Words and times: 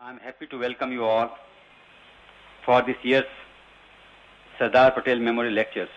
I'm 0.00 0.18
happy 0.20 0.46
to 0.46 0.58
welcome 0.58 0.92
you 0.92 1.04
all 1.04 1.36
for 2.64 2.80
this 2.80 2.96
year's 3.02 3.26
Sardar 4.58 4.92
Patel 4.92 5.18
Memorial 5.18 5.52
Lectures. 5.52 5.90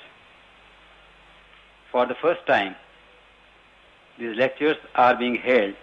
For 1.93 2.05
the 2.05 2.15
first 2.21 2.45
time, 2.45 2.75
these 4.19 4.35
lectures 4.35 4.75
are 4.95 5.15
being 5.15 5.35
held 5.35 5.75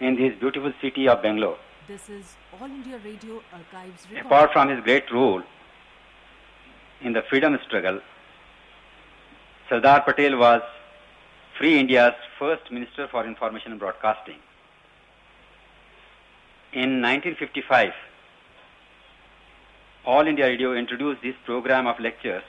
in 0.00 0.16
this 0.16 0.34
beautiful 0.40 0.72
city 0.82 1.06
of 1.08 1.22
Bangalore. 1.22 1.58
This 1.86 2.08
is 2.08 2.34
All 2.60 2.66
India 2.66 2.98
Radio 3.04 3.40
Archives 3.52 4.08
Apart 4.20 4.52
from 4.52 4.70
his 4.70 4.82
great 4.82 5.08
role 5.12 5.42
in 7.02 7.12
the 7.12 7.22
freedom 7.30 7.56
struggle, 7.64 8.00
Sardar 9.68 10.02
Patel 10.02 10.36
was 10.36 10.60
Free 11.56 11.78
India's 11.78 12.12
first 12.38 12.70
Minister 12.70 13.08
for 13.08 13.26
Information 13.26 13.70
and 13.72 13.80
Broadcasting. 13.80 14.36
In 16.74 17.00
1955, 17.00 17.92
All 20.04 20.26
India 20.26 20.46
Radio 20.46 20.74
introduced 20.74 21.22
this 21.22 21.34
program 21.46 21.86
of 21.86 21.98
lectures 21.98 22.42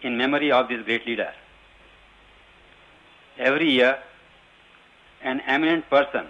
in 0.00 0.16
memory 0.16 0.50
of 0.50 0.68
this 0.68 0.82
great 0.86 1.06
leader. 1.06 1.32
Every 3.38 3.70
year, 3.70 3.98
an 5.22 5.42
eminent 5.46 5.90
person 5.90 6.28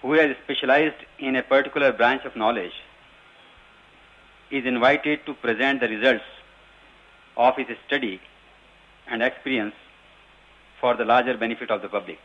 who 0.00 0.14
has 0.14 0.34
specialized 0.44 1.04
in 1.18 1.36
a 1.36 1.42
particular 1.42 1.92
branch 1.92 2.24
of 2.24 2.36
knowledge 2.36 2.72
is 4.50 4.64
invited 4.64 5.26
to 5.26 5.34
present 5.34 5.80
the 5.80 5.88
results 5.88 6.24
of 7.36 7.56
his 7.56 7.66
study 7.86 8.20
and 9.08 9.22
experience 9.22 9.74
for 10.80 10.94
the 10.96 11.04
larger 11.04 11.36
benefit 11.36 11.70
of 11.70 11.82
the 11.82 11.88
public. 11.88 12.18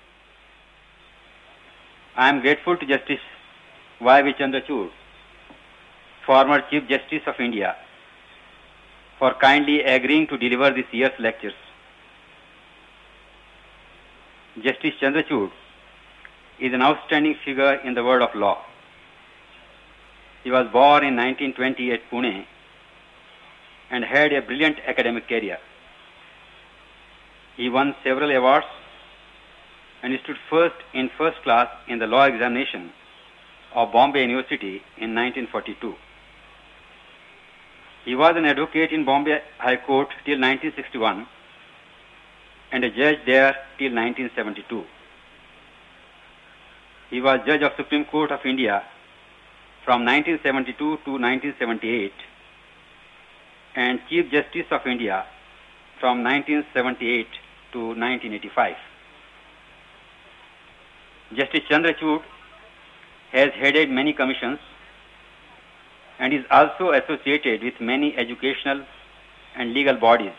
I 2.16 2.30
am 2.30 2.42
grateful 2.42 2.76
to 2.78 2.86
Justice 2.86 3.20
Y.V. 4.02 4.34
Chandrachud, 4.34 4.90
former 6.26 6.62
Chief 6.70 6.88
Justice 6.88 7.22
of 7.28 7.40
India, 7.40 7.76
for 9.20 9.34
kindly 9.36 9.82
agreeing 9.82 10.28
to 10.28 10.38
deliver 10.38 10.72
this 10.72 10.86
year's 10.92 11.18
lectures. 11.20 11.54
Justice 14.64 14.94
Chandrachud 15.02 15.52
is 16.60 16.74
an 16.74 16.82
outstanding 16.82 17.36
figure 17.46 17.76
in 17.76 17.94
the 17.94 18.04
world 18.04 18.24
of 18.24 18.34
law. 18.36 18.64
He 20.44 20.50
was 20.50 20.68
born 20.72 21.04
in 21.04 21.16
1920 21.16 21.92
at 21.92 22.10
Pune 22.10 22.46
and 23.90 24.04
had 24.04 24.34
a 24.34 24.42
brilliant 24.42 24.78
academic 24.86 25.28
career. 25.28 25.58
He 27.56 27.70
won 27.70 27.96
several 28.04 28.32
awards 28.32 28.68
and 30.04 30.18
stood 30.24 30.38
first 30.50 30.76
in 30.94 31.10
first 31.18 31.42
class 31.44 31.68
in 31.88 32.00
the 32.00 32.08
law 32.08 32.26
examination 32.26 32.92
of 33.74 33.92
Bombay 33.92 34.22
University 34.22 34.82
in 34.98 35.16
1942. 35.16 35.96
He 38.06 38.16
was 38.16 38.36
an 38.38 38.46
advocate 38.46 38.92
in 38.92 39.06
Bombay 39.06 39.42
High 39.58 39.78
Court 39.78 40.10
till 40.26 40.40
1961 40.40 41.28
and 42.72 42.84
a 42.84 42.90
judge 42.90 43.20
there 43.26 43.54
till 43.78 43.94
1972. 43.94 44.84
He 47.10 47.22
was 47.22 47.40
judge 47.46 47.62
of 47.62 47.74
Supreme 47.76 48.06
Court 48.06 48.32
of 48.32 48.46
India 48.46 48.84
from 49.84 50.06
1972 50.06 50.78
to 50.78 51.12
1978 51.12 52.12
and 53.78 54.00
Chief 54.10 54.32
Justice 54.32 54.66
of 54.72 54.86
India 54.88 55.24
from 56.00 56.24
1978 56.24 57.28
to 57.74 57.80
1985. 57.90 58.76
Justice 61.36 61.62
Chandrachud 61.70 62.24
has 63.32 63.52
headed 63.52 63.92
many 63.92 64.14
commissions 64.14 64.58
and 66.18 66.34
is 66.34 66.44
also 66.50 66.92
associated 66.92 67.62
with 67.62 67.80
many 67.80 68.18
educational 68.18 68.84
and 69.56 69.74
legal 69.76 69.96
bodies. 69.96 70.34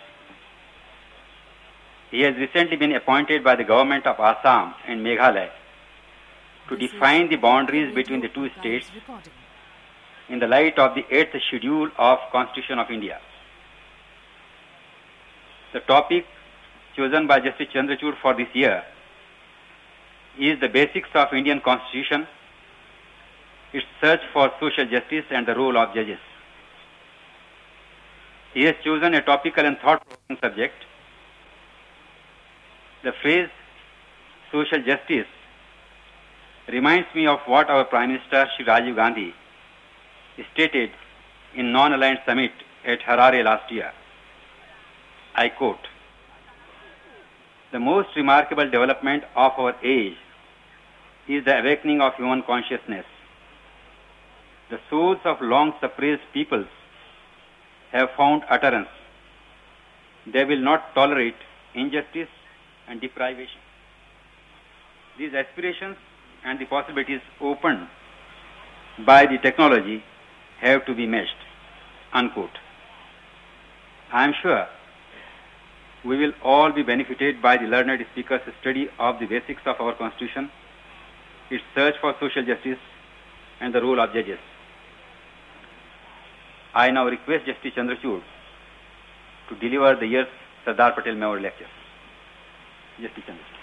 He 2.10 2.22
has 2.22 2.34
recently 2.36 2.76
been 2.76 2.92
appointed 2.92 3.44
by 3.44 3.54
the 3.54 3.64
government 3.64 4.06
of 4.06 4.18
Assam 4.18 4.74
and 4.88 5.06
Meghalaya 5.06 5.50
to 6.68 6.76
define 6.76 7.28
the 7.28 7.36
boundaries 7.36 7.94
between 7.94 8.20
the 8.20 8.28
two 8.28 8.50
states 8.58 8.90
in 10.28 10.40
the 10.40 10.48
light 10.48 10.76
of 10.78 10.96
the 10.96 11.04
8th 11.04 11.40
schedule 11.46 11.90
of 11.96 12.18
Constitution 12.32 12.80
of 12.80 12.90
India. 12.90 13.20
The 15.72 15.80
topic 15.80 16.24
chosen 16.96 17.26
by 17.26 17.40
Justice 17.40 17.68
Chandrachud 17.74 18.16
for 18.22 18.34
this 18.34 18.48
year 18.54 18.82
is 20.38 20.58
the 20.60 20.68
basics 20.68 21.08
of 21.14 21.32
Indian 21.32 21.60
Constitution, 21.60 22.26
its 23.72 23.86
search 24.00 24.20
for 24.32 24.50
social 24.60 24.86
justice 24.86 25.24
and 25.30 25.46
the 25.46 25.54
role 25.54 25.76
of 25.76 25.94
judges. 25.94 26.18
He 28.54 28.62
has 28.64 28.76
chosen 28.82 29.14
a 29.14 29.20
topical 29.20 29.66
and 29.66 29.78
thought-provoking 29.78 30.38
subject. 30.42 30.74
The 33.04 33.12
phrase 33.20 33.50
social 34.50 34.82
justice 34.82 35.26
reminds 36.68 37.08
me 37.14 37.26
of 37.26 37.40
what 37.46 37.68
our 37.68 37.84
Prime 37.84 38.08
Minister 38.08 38.48
Shri 38.56 38.64
Rajiv 38.64 38.96
Gandhi 38.96 39.34
stated 40.54 40.90
in 41.54 41.72
non-aligned 41.72 42.20
summit 42.24 42.52
at 42.86 43.00
Harare 43.00 43.44
last 43.44 43.70
year. 43.70 43.92
I 45.40 45.50
quote, 45.50 45.84
the 47.70 47.78
most 47.78 48.08
remarkable 48.16 48.68
development 48.68 49.22
of 49.36 49.52
our 49.56 49.72
age 49.84 50.16
is 51.28 51.44
the 51.44 51.60
awakening 51.60 52.00
of 52.00 52.14
human 52.14 52.42
consciousness. 52.42 53.04
The 54.68 54.80
souls 54.90 55.18
of 55.24 55.36
long 55.40 55.74
suppressed 55.80 56.24
peoples 56.34 56.66
have 57.92 58.08
found 58.16 58.42
utterance. 58.50 58.88
They 60.26 60.44
will 60.44 60.58
not 60.70 60.92
tolerate 60.96 61.36
injustice 61.72 62.32
and 62.88 63.00
deprivation. 63.00 63.60
These 65.18 65.34
aspirations 65.34 65.98
and 66.44 66.58
the 66.58 66.64
possibilities 66.64 67.20
opened 67.40 67.86
by 69.06 69.26
the 69.26 69.38
technology 69.38 70.02
have 70.60 70.84
to 70.86 70.96
be 70.96 71.06
matched. 71.06 71.46
Unquote. 72.12 72.58
I 74.12 74.24
am 74.24 74.34
sure 74.42 74.66
we 76.04 76.16
will 76.16 76.32
all 76.42 76.72
be 76.72 76.82
benefited 76.82 77.42
by 77.42 77.56
the 77.56 77.64
learned 77.64 78.04
speaker's 78.12 78.40
study 78.60 78.88
of 78.98 79.18
the 79.18 79.26
basics 79.26 79.62
of 79.66 79.80
our 79.80 79.94
Constitution, 79.94 80.50
its 81.50 81.64
search 81.74 81.96
for 82.00 82.14
social 82.20 82.44
justice, 82.44 82.78
and 83.60 83.74
the 83.74 83.82
role 83.82 84.00
of 84.00 84.12
judges. 84.12 84.38
I 86.74 86.90
now 86.90 87.06
request 87.06 87.46
Justice 87.46 87.72
Chandrachud 87.76 88.22
to 89.48 89.54
deliver 89.56 89.98
the 89.98 90.06
year's 90.06 90.28
Sardar 90.64 90.92
Patel 90.92 91.14
Memorial 91.14 91.42
Lecture. 91.42 91.66
Justice 93.00 93.24
Chandrachud. 93.26 93.57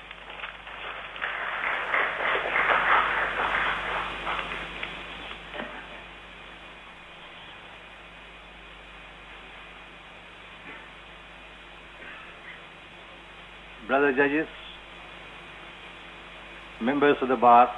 Brother 14.06 14.18
judges, 14.18 14.48
members 16.80 17.18
of 17.22 17.28
the 17.28 17.36
bar, 17.36 17.74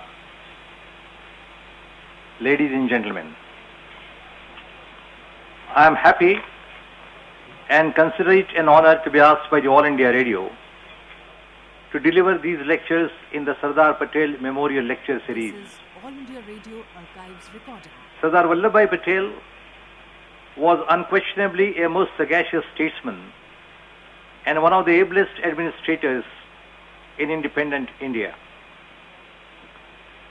ladies 2.41 2.71
and 2.71 2.89
gentlemen. 2.89 3.33
I 5.73 5.87
am 5.87 5.95
happy 5.95 6.35
and 7.69 7.95
consider 7.95 8.31
it 8.31 8.47
an 8.57 8.67
honor 8.67 9.01
to 9.05 9.09
be 9.09 9.19
asked 9.19 9.49
by 9.49 9.61
the 9.61 9.67
All 9.67 9.85
India 9.85 10.11
Radio 10.11 10.49
to 11.93 11.99
deliver 11.99 12.37
these 12.37 12.59
lectures 12.65 13.11
in 13.31 13.45
the 13.45 13.55
Sardar 13.61 13.93
Patel 13.93 14.35
Memorial 14.41 14.83
Lecture 14.83 15.21
Series. 15.25 15.55
All 16.03 16.09
India 16.09 16.41
Radio 16.45 16.83
Archives 16.97 17.49
recording. 17.53 17.91
Sardar 18.19 18.43
Vallabhbhai 18.43 18.89
Patel 18.89 19.31
was 20.57 20.85
unquestionably 20.89 21.81
a 21.81 21.87
most 21.87 22.11
sagacious 22.17 22.65
statesman 22.75 23.31
and 24.47 24.63
one 24.63 24.71
of 24.71 24.85
the 24.85 24.93
ablest 24.93 25.39
administrators 25.43 26.23
in 27.19 27.29
independent 27.29 27.89
India. 27.99 28.33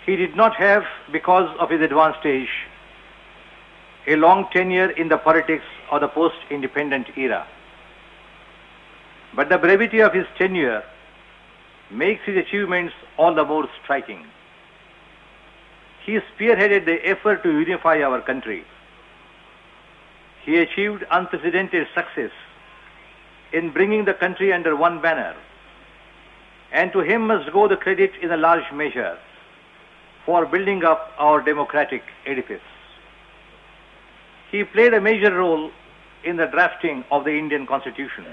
He 0.07 0.17
did 0.17 0.35
not 0.35 0.57
have, 0.57 0.85
because 1.13 1.55
of 1.61 1.69
his 1.69 1.83
advanced 1.83 2.25
age, 2.25 2.49
a 4.07 4.17
long 4.17 4.47
tenure 4.53 4.91
in 4.91 5.09
the 5.09 5.19
politics 5.19 5.65
of 5.91 6.01
the 6.01 6.09
post-independent 6.09 7.09
era. 7.19 7.47
But 9.35 9.51
the 9.51 9.59
brevity 9.59 10.01
of 10.01 10.15
his 10.15 10.27
tenure 10.39 10.83
makes 11.91 12.25
his 12.25 12.39
achievements 12.39 12.95
all 13.19 13.35
the 13.35 13.45
more 13.45 13.69
striking. 13.83 14.25
He 16.07 16.21
spearheaded 16.31 16.87
the 16.87 17.07
effort 17.07 17.43
to 17.43 17.51
unify 17.51 18.01
our 18.01 18.23
country. 18.23 18.65
he 20.47 20.59
achieved 20.59 21.05
unprecedented 21.11 21.89
success 21.93 22.31
in 23.57 23.71
bringing 23.71 24.05
the 24.05 24.15
country 24.15 24.53
under 24.53 24.77
one 24.77 25.01
banner. 25.01 25.35
And 26.73 26.93
to 26.93 27.01
him 27.01 27.27
must 27.29 27.53
go 27.53 27.67
the 27.69 27.77
credit 27.77 28.13
in 28.21 28.31
a 28.31 28.37
large 28.37 28.71
measure 28.73 29.19
for 30.27 30.45
building 30.45 30.85
up 30.85 31.13
our 31.19 31.41
democratic 31.41 32.03
edifice. 32.27 32.69
He 34.51 34.65
played 34.65 34.93
a 34.95 35.01
major 35.01 35.33
role 35.35 35.71
in 36.25 36.37
the 36.37 36.47
drafting 36.47 37.05
of 37.11 37.25
the 37.25 37.39
Indian 37.39 37.67
Constitution. 37.67 38.27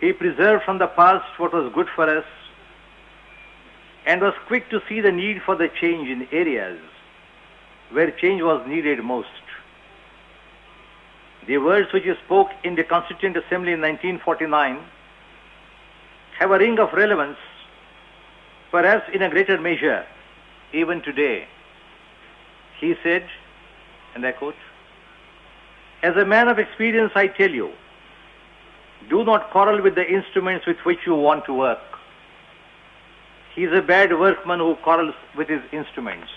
He 0.00 0.12
preserved 0.12 0.64
from 0.64 0.78
the 0.78 0.86
past 0.86 1.38
what 1.38 1.52
was 1.52 1.72
good 1.74 1.88
for 1.94 2.08
us 2.08 2.24
and 4.06 4.22
was 4.22 4.34
quick 4.46 4.70
to 4.70 4.80
see 4.88 5.00
the 5.00 5.12
need 5.12 5.42
for 5.44 5.56
the 5.56 5.68
change 5.80 6.08
in 6.08 6.28
areas 6.32 6.80
where 7.90 8.10
change 8.10 8.40
was 8.42 8.66
needed 8.66 9.02
most. 9.02 9.28
The 11.48 11.56
words 11.56 11.90
which 11.94 12.04
he 12.04 12.12
spoke 12.26 12.50
in 12.62 12.74
the 12.74 12.84
Constituent 12.84 13.34
Assembly 13.38 13.72
in 13.72 13.80
1949 13.80 14.84
have 16.38 16.50
a 16.50 16.58
ring 16.58 16.78
of 16.78 16.92
relevance, 16.92 17.38
perhaps 18.70 19.08
in 19.14 19.22
a 19.22 19.30
greater 19.30 19.58
measure, 19.58 20.04
even 20.74 21.00
today. 21.00 21.48
He 22.78 22.94
said, 23.02 23.26
and 24.14 24.26
I 24.26 24.32
quote, 24.32 24.56
As 26.02 26.14
a 26.16 26.26
man 26.26 26.48
of 26.48 26.58
experience, 26.58 27.12
I 27.14 27.28
tell 27.28 27.50
you, 27.50 27.72
do 29.08 29.24
not 29.24 29.50
quarrel 29.50 29.82
with 29.82 29.94
the 29.94 30.06
instruments 30.06 30.66
with 30.66 30.76
which 30.84 30.98
you 31.06 31.14
want 31.14 31.46
to 31.46 31.54
work. 31.54 31.80
He 33.54 33.64
is 33.64 33.72
a 33.72 33.80
bad 33.80 34.12
workman 34.12 34.58
who 34.58 34.76
quarrels 34.76 35.14
with 35.34 35.48
his 35.48 35.62
instruments. 35.72 36.28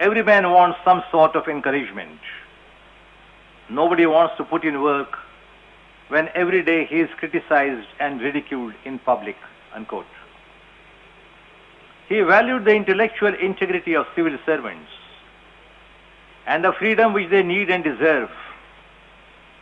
Every 0.00 0.24
man 0.24 0.50
wants 0.50 0.80
some 0.84 1.04
sort 1.12 1.36
of 1.36 1.46
encouragement. 1.46 2.18
Nobody 3.70 4.04
wants 4.04 4.36
to 4.36 4.44
put 4.44 4.64
in 4.64 4.82
work 4.82 5.16
when 6.08 6.28
every 6.34 6.62
day 6.62 6.86
he 6.86 6.96
is 6.96 7.10
criticized 7.18 7.86
and 8.00 8.20
ridiculed 8.20 8.74
in 8.84 8.98
public. 8.98 9.36
Unquote. 9.72 10.06
He 12.08 12.20
valued 12.22 12.64
the 12.64 12.74
intellectual 12.74 13.32
integrity 13.34 13.94
of 13.94 14.06
civil 14.16 14.36
servants 14.44 14.90
and 16.46 16.64
the 16.64 16.72
freedom 16.72 17.12
which 17.12 17.30
they 17.30 17.44
need 17.44 17.70
and 17.70 17.84
deserve 17.84 18.30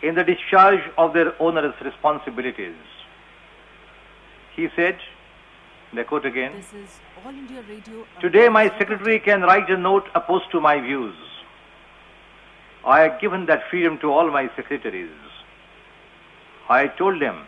in 0.02 0.14
the 0.14 0.24
discharge 0.24 0.80
of 0.96 1.12
their 1.12 1.34
onerous 1.42 1.74
responsibilities. 1.82 2.76
He 4.56 4.68
said, 4.74 4.96
and 5.90 6.00
I 6.00 6.04
quote 6.04 6.24
again, 6.24 6.52
This 6.54 6.72
is 6.72 7.00
All 7.24 7.32
India 7.32 7.62
Radio. 7.68 8.06
Today 8.20 8.48
my 8.48 8.68
secretary 8.78 9.20
can 9.20 9.42
write 9.42 9.68
a 9.68 9.76
note 9.76 10.08
opposed 10.14 10.50
to 10.52 10.60
my 10.60 10.80
views. 10.80 11.14
I 12.88 13.00
have 13.00 13.20
given 13.20 13.44
that 13.46 13.68
freedom 13.70 13.98
to 13.98 14.10
all 14.10 14.30
my 14.30 14.48
secretaries. 14.56 15.10
I 16.70 16.86
told 16.86 17.20
them, 17.20 17.44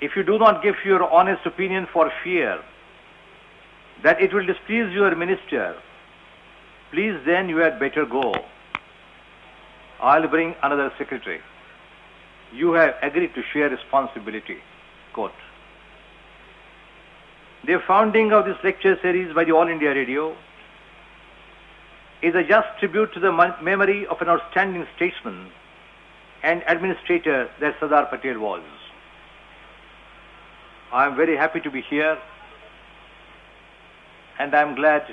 if 0.00 0.16
you 0.16 0.24
do 0.24 0.36
not 0.36 0.64
give 0.64 0.74
your 0.84 1.08
honest 1.10 1.46
opinion 1.46 1.86
for 1.92 2.10
fear 2.24 2.60
that 4.02 4.20
it 4.20 4.34
will 4.34 4.44
displease 4.44 4.92
your 4.92 5.14
minister, 5.14 5.76
please 6.90 7.14
then 7.24 7.48
you 7.48 7.58
had 7.58 7.78
better 7.78 8.04
go. 8.04 8.34
I'll 10.00 10.26
bring 10.26 10.56
another 10.62 10.92
secretary. 10.98 11.40
You 12.52 12.72
have 12.72 12.96
agreed 13.02 13.32
to 13.34 13.42
share 13.52 13.70
responsibility. 13.70 14.58
Quote. 15.12 15.32
The 17.64 17.80
founding 17.86 18.32
of 18.32 18.44
this 18.44 18.56
lecture 18.64 18.98
series 19.00 19.32
by 19.34 19.44
the 19.44 19.52
All 19.52 19.68
India 19.68 19.94
Radio 19.94 20.36
is 22.26 22.34
a 22.34 22.42
just 22.42 22.66
tribute 22.80 23.12
to 23.14 23.20
the 23.20 23.30
memory 23.62 24.04
of 24.08 24.20
an 24.20 24.28
outstanding 24.28 24.84
statesman 24.96 25.48
and 26.42 26.64
administrator 26.66 27.48
that 27.60 27.76
Sardar 27.78 28.06
Patel 28.06 28.40
was. 28.40 28.62
I 30.92 31.06
am 31.06 31.14
very 31.14 31.36
happy 31.36 31.60
to 31.60 31.70
be 31.70 31.82
here 31.82 32.18
and 34.40 34.54
I 34.56 34.62
am 34.62 34.74
glad 34.74 35.06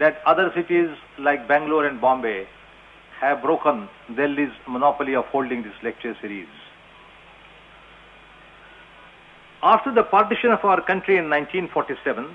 that 0.00 0.20
other 0.26 0.50
cities 0.56 0.90
like 1.18 1.46
Bangalore 1.46 1.86
and 1.86 2.00
Bombay 2.00 2.48
have 3.20 3.40
broken 3.40 3.88
Delhi's 4.16 4.50
monopoly 4.66 5.14
of 5.14 5.24
holding 5.26 5.62
this 5.62 5.72
lecture 5.84 6.16
series. 6.20 6.48
After 9.62 9.94
the 9.94 10.02
partition 10.02 10.50
of 10.50 10.64
our 10.64 10.80
country 10.80 11.16
in 11.16 11.30
1947, 11.30 12.28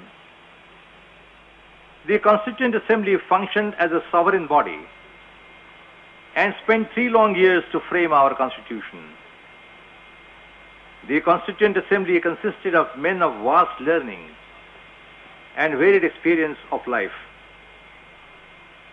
the 2.07 2.18
Constituent 2.19 2.75
Assembly 2.75 3.18
functioned 3.30 3.75
as 3.75 3.92
a 3.92 4.03
sovereign 4.12 4.48
body 4.48 4.80
and 6.36 6.56
spent 6.63 6.88
three 6.94 7.09
long 7.09 7.36
years 7.36 7.63
to 7.71 7.80
frame 7.89 8.12
our 8.12 8.33
Constitution. 8.36 9.03
The 11.07 11.21
Constituent 11.21 11.77
Assembly 11.77 12.19
consisted 12.19 12.75
of 12.75 12.88
men 12.98 13.21
of 13.21 13.33
vast 13.44 13.80
learning 13.81 14.30
and 15.57 15.77
varied 15.77 16.03
experience 16.03 16.57
of 16.71 16.86
life. 16.88 17.12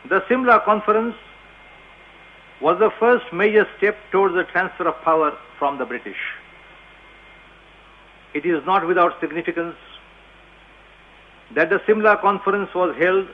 The 0.08 0.22
Simla 0.28 0.60
Conference 0.64 1.14
was 2.60 2.78
the 2.78 2.90
first 2.98 3.32
major 3.32 3.66
step 3.76 3.96
towards 4.10 4.34
the 4.34 4.44
transfer 4.44 4.88
of 4.88 5.00
power 5.02 5.36
from 5.58 5.78
the 5.78 5.84
British. 5.84 6.18
It 8.34 8.44
is 8.44 8.64
not 8.66 8.86
without 8.86 9.18
significance 9.20 9.76
that 11.54 11.70
the 11.70 11.80
Simla 11.86 12.16
Conference 12.18 12.74
was 12.74 12.96
held 12.96 13.28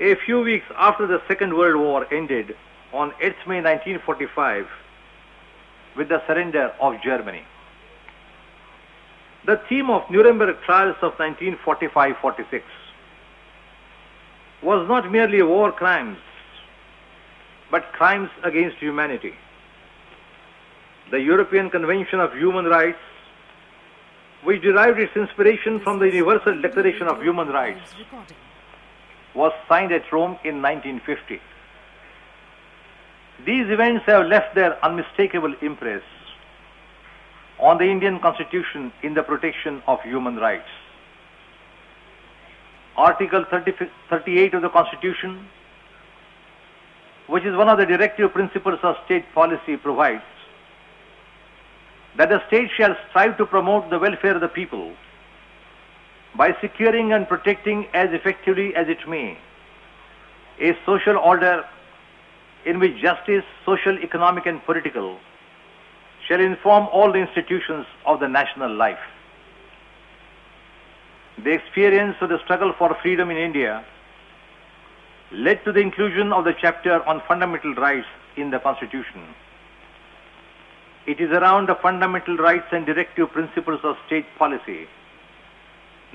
a 0.00 0.14
few 0.24 0.40
weeks 0.40 0.66
after 0.76 1.06
the 1.06 1.20
Second 1.28 1.54
World 1.54 1.80
War 1.80 2.06
ended 2.12 2.56
on 2.92 3.10
8th 3.12 3.46
May 3.46 3.60
1945 3.60 4.66
with 5.96 6.08
the 6.08 6.22
surrender 6.26 6.72
of 6.80 7.00
Germany. 7.02 7.42
The 9.44 9.60
theme 9.68 9.90
of 9.90 10.08
Nuremberg 10.10 10.56
trials 10.64 10.96
of 11.02 11.14
1945-46 11.14 12.62
was 14.62 14.86
not 14.88 15.10
merely 15.10 15.42
war 15.42 15.72
crimes, 15.72 16.18
but 17.70 17.92
crimes 17.92 18.30
against 18.44 18.76
humanity. 18.76 19.34
The 21.10 21.20
European 21.20 21.70
Convention 21.70 22.20
of 22.20 22.32
Human 22.34 22.66
Rights, 22.66 22.98
which 24.44 24.62
derived 24.62 24.98
its 24.98 25.16
inspiration 25.16 25.78
from 25.80 25.98
the 25.98 26.06
Universal 26.06 26.60
Declaration 26.62 27.06
of 27.06 27.22
Human 27.22 27.48
Rights, 27.48 27.94
was 29.34 29.52
signed 29.68 29.92
at 29.92 30.10
Rome 30.12 30.36
in 30.44 30.60
1950. 30.60 31.40
These 33.46 33.70
events 33.70 34.04
have 34.06 34.26
left 34.26 34.54
their 34.54 34.84
unmistakable 34.84 35.54
impress 35.62 36.02
on 37.58 37.78
the 37.78 37.84
Indian 37.84 38.18
Constitution 38.20 38.92
in 39.02 39.14
the 39.14 39.22
protection 39.22 39.82
of 39.86 40.00
human 40.02 40.36
rights. 40.36 40.68
Article 42.96 43.44
30 43.50 43.72
38 44.10 44.54
of 44.54 44.62
the 44.62 44.68
Constitution, 44.68 45.48
which 47.26 47.44
is 47.44 47.56
one 47.56 47.68
of 47.68 47.78
the 47.78 47.86
directive 47.86 48.32
principles 48.32 48.80
of 48.82 48.96
state 49.06 49.24
policy, 49.34 49.76
provides 49.76 50.22
that 52.16 52.28
the 52.28 52.42
state 52.46 52.70
shall 52.76 52.96
strive 53.08 53.36
to 53.38 53.46
promote 53.46 53.88
the 53.90 53.98
welfare 53.98 54.34
of 54.34 54.40
the 54.40 54.48
people 54.48 54.92
by 56.36 56.54
securing 56.60 57.12
and 57.12 57.28
protecting 57.28 57.86
as 57.94 58.10
effectively 58.12 58.74
as 58.74 58.88
it 58.88 59.08
may 59.08 59.38
a 60.60 60.76
social 60.86 61.16
order 61.16 61.64
in 62.64 62.78
which 62.78 62.96
justice, 63.00 63.44
social, 63.66 63.98
economic, 63.98 64.46
and 64.46 64.64
political 64.64 65.18
shall 66.28 66.40
inform 66.40 66.86
all 66.92 67.10
the 67.10 67.18
institutions 67.18 67.86
of 68.06 68.20
the 68.20 68.28
national 68.28 68.72
life. 68.74 68.98
The 71.42 71.50
experience 71.50 72.16
of 72.20 72.28
the 72.28 72.38
struggle 72.44 72.72
for 72.78 72.96
freedom 73.02 73.30
in 73.30 73.36
India 73.36 73.84
led 75.32 75.64
to 75.64 75.72
the 75.72 75.80
inclusion 75.80 76.32
of 76.32 76.44
the 76.44 76.52
chapter 76.60 77.02
on 77.08 77.22
fundamental 77.26 77.74
rights 77.74 78.06
in 78.36 78.50
the 78.50 78.58
Constitution. 78.58 79.34
It 81.06 81.20
is 81.20 81.30
around 81.30 81.68
the 81.68 81.74
fundamental 81.74 82.36
rights 82.36 82.66
and 82.72 82.86
directive 82.86 83.30
principles 83.30 83.80
of 83.82 83.96
state 84.06 84.26
policy 84.38 84.86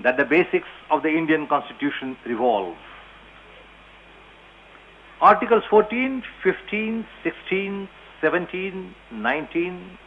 that 0.04 0.18
the 0.18 0.26
basics 0.26 0.68
of 0.90 1.04
the 1.04 1.10
Indian 1.10 1.48
Constitution 1.48 2.16
revolve. 2.26 2.76
Articles 5.20 5.64
14, 5.70 6.24
15, 6.44 7.06
16, 7.24 7.90
17, 8.22 8.96
19, 9.12 9.98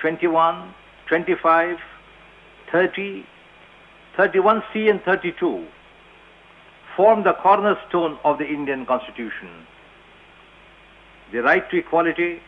21, 0.00 0.74
25, 1.08 1.78
30, 2.72 3.26
31C 4.16 4.90
and 4.90 5.02
32 5.02 5.66
form 6.96 7.22
the 7.24 7.34
cornerstone 7.34 8.18
of 8.24 8.38
the 8.38 8.46
Indian 8.46 8.86
Constitution. 8.86 9.66
The 11.32 11.42
right 11.42 11.68
to 11.70 11.76
equality, 11.76 12.40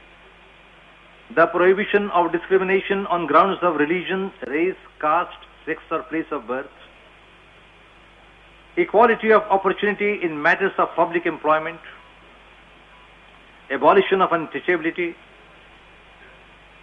the 1.34 1.46
prohibition 1.46 2.10
of 2.10 2.32
discrimination 2.32 3.06
on 3.06 3.26
grounds 3.26 3.58
of 3.62 3.76
religion, 3.76 4.32
race, 4.46 4.76
caste, 5.00 5.44
sex, 5.66 5.82
or 5.90 6.02
place 6.04 6.26
of 6.30 6.46
birth, 6.46 6.70
equality 8.76 9.32
of 9.32 9.42
opportunity 9.42 10.22
in 10.22 10.40
matters 10.40 10.72
of 10.78 10.88
public 10.94 11.26
employment, 11.26 11.80
abolition 13.70 14.22
of 14.22 14.30
untouchability, 14.30 15.14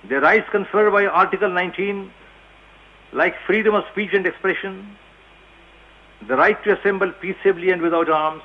the 0.08 0.20
rights 0.20 0.48
conferred 0.52 0.92
by 0.92 1.06
Article 1.06 1.50
19, 1.50 2.12
like 3.14 3.34
freedom 3.48 3.74
of 3.74 3.84
speech 3.92 4.12
and 4.14 4.28
expression, 4.28 4.96
the 6.28 6.36
right 6.36 6.64
to 6.64 6.78
assemble 6.78 7.12
peaceably 7.14 7.72
and 7.72 7.82
without 7.82 8.10
arms, 8.10 8.44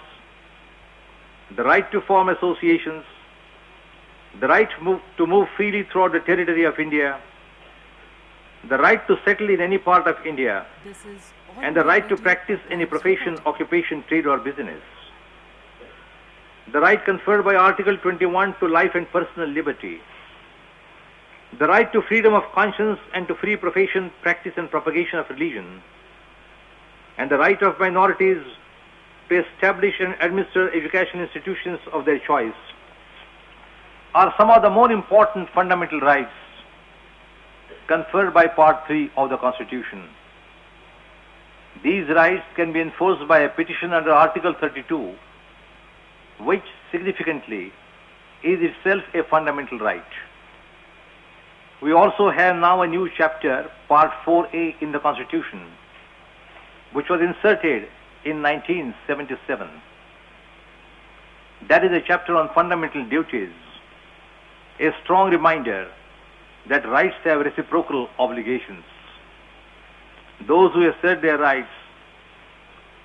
the 1.56 1.62
right 1.62 1.90
to 1.92 2.00
form 2.00 2.30
associations, 2.30 3.04
the 4.38 4.46
right 4.46 4.68
to 4.70 4.84
move, 4.84 5.00
to 5.16 5.26
move 5.26 5.48
freely 5.56 5.82
throughout 5.90 6.12
the 6.12 6.20
territory 6.20 6.64
of 6.64 6.78
India, 6.78 7.18
the 8.68 8.78
right 8.78 9.04
to 9.08 9.18
settle 9.24 9.50
in 9.50 9.60
any 9.60 9.78
part 9.78 10.06
of 10.06 10.24
India, 10.24 10.66
This 10.84 11.04
is 11.06 11.32
all 11.56 11.64
and 11.64 11.74
the 11.74 11.84
right 11.84 12.08
to 12.08 12.16
practice 12.16 12.60
any 12.70 12.86
profession, 12.86 13.38
occupation, 13.46 14.04
trade, 14.06 14.26
or 14.26 14.38
business. 14.38 14.82
The 16.72 16.80
right 16.80 17.04
conferred 17.04 17.44
by 17.44 17.56
Article 17.56 17.96
21 17.96 18.54
to 18.60 18.68
life 18.68 18.94
and 18.94 19.10
personal 19.10 19.48
liberty. 19.48 20.00
The 21.58 21.66
right 21.66 21.92
to 21.92 22.02
freedom 22.02 22.32
of 22.34 22.44
conscience 22.52 23.00
and 23.12 23.26
to 23.26 23.34
free 23.34 23.56
profession, 23.56 24.12
practice, 24.22 24.52
and 24.56 24.70
propagation 24.70 25.18
of 25.18 25.28
religion. 25.30 25.82
And 27.18 27.28
the 27.28 27.38
right 27.38 27.60
of 27.62 27.80
minorities 27.80 28.44
to 29.28 29.44
establish 29.44 29.94
and 29.98 30.14
administer 30.20 30.70
educational 30.72 31.24
institutions 31.24 31.80
of 31.92 32.04
their 32.04 32.20
choice 32.20 32.54
are 34.14 34.34
some 34.36 34.50
of 34.50 34.62
the 34.62 34.70
more 34.70 34.90
important 34.90 35.48
fundamental 35.54 36.00
rights 36.00 36.32
conferred 37.86 38.34
by 38.34 38.46
Part 38.46 38.86
3 38.86 39.10
of 39.16 39.30
the 39.30 39.36
Constitution. 39.36 40.08
These 41.84 42.08
rights 42.08 42.44
can 42.56 42.72
be 42.72 42.80
enforced 42.80 43.26
by 43.28 43.40
a 43.40 43.48
petition 43.48 43.92
under 43.92 44.10
Article 44.10 44.54
32, 44.60 45.14
which 46.40 46.64
significantly 46.90 47.72
is 48.42 48.58
itself 48.60 49.02
a 49.14 49.22
fundamental 49.30 49.78
right. 49.78 50.02
We 51.80 51.92
also 51.92 52.30
have 52.30 52.56
now 52.56 52.82
a 52.82 52.86
new 52.86 53.08
chapter, 53.16 53.70
Part 53.88 54.10
4A 54.26 54.82
in 54.82 54.92
the 54.92 54.98
Constitution, 54.98 55.66
which 56.92 57.08
was 57.08 57.20
inserted 57.20 57.88
in 58.24 58.42
1977. 58.42 59.68
That 61.68 61.84
is 61.84 61.92
a 61.92 62.00
chapter 62.06 62.36
on 62.36 62.52
fundamental 62.54 63.08
duties, 63.08 63.52
a 64.80 64.90
strong 65.04 65.30
reminder 65.30 65.88
that 66.68 66.88
rights 66.88 67.16
have 67.24 67.40
reciprocal 67.40 68.08
obligations. 68.18 68.84
Those 70.46 70.72
who 70.72 70.88
assert 70.88 71.20
their 71.20 71.36
rights 71.36 71.68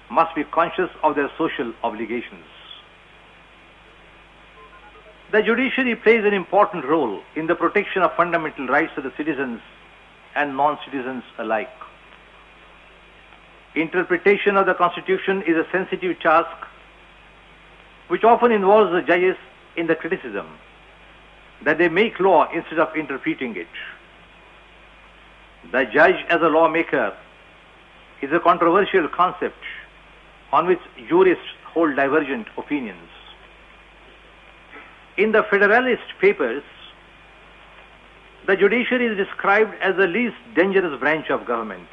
must 0.09 0.33
be 0.35 0.45
conscious 0.45 0.89
of 1.03 1.15
their 1.15 1.29
social 1.37 1.73
obligations. 1.83 2.45
The 5.31 5.41
judiciary 5.41 5.95
plays 5.97 6.23
an 6.23 6.33
important 6.33 6.85
role 6.85 7.21
in 7.35 7.47
the 7.47 7.55
protection 7.55 8.03
of 8.03 8.15
fundamental 8.15 8.67
rights 8.67 8.93
of 8.95 9.03
the 9.03 9.11
citizens 9.17 9.59
and 10.35 10.55
non-citizens 10.55 11.23
alike. 11.39 11.69
Interpretation 13.75 14.55
of 14.55 14.65
the 14.65 14.75
Constitution 14.75 15.41
is 15.41 15.57
a 15.57 15.65
sensitive 15.73 16.17
task 16.21 16.55
which 18.07 18.23
often 18.23 18.51
involves 18.51 18.91
the 18.93 19.01
judges 19.01 19.35
in 19.75 19.87
the 19.87 19.95
criticism 19.95 20.47
that 21.65 21.79
they 21.79 21.89
make 21.89 22.19
law 22.19 22.47
instead 22.53 22.79
of 22.79 22.95
interpreting 22.95 23.55
it. 23.57 23.67
The 25.71 25.85
judge 25.91 26.23
as 26.29 26.41
a 26.41 26.47
lawmaker 26.47 27.17
is 28.21 28.31
a 28.31 28.39
controversial 28.39 29.07
concept 29.09 29.57
on 30.53 30.67
which 30.67 30.79
jurists 31.09 31.43
hold 31.65 31.95
divergent 31.95 32.47
opinions. 32.57 33.09
In 35.17 35.31
the 35.31 35.43
Federalist 35.49 36.03
Papers, 36.21 36.63
the 38.45 38.55
judiciary 38.55 39.07
is 39.07 39.17
described 39.17 39.73
as 39.81 39.95
the 39.95 40.07
least 40.07 40.35
dangerous 40.55 40.99
branch 40.99 41.31
of 41.31 41.45
government. 41.47 41.87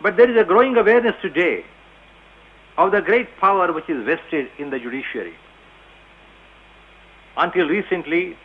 But 0.00 0.16
there 0.16 0.30
is 0.30 0.40
a 0.40 0.44
growing 0.44 0.76
awareness 0.76 1.14
today 1.20 1.64
of 2.78 2.92
the 2.92 3.02
great 3.02 3.36
power 3.38 3.72
which 3.72 3.90
is 3.90 4.04
vested 4.04 4.48
in 4.58 4.70
the 4.70 4.78
judiciary. 4.78 5.34
Until 7.36 7.68
recently, 7.68 8.36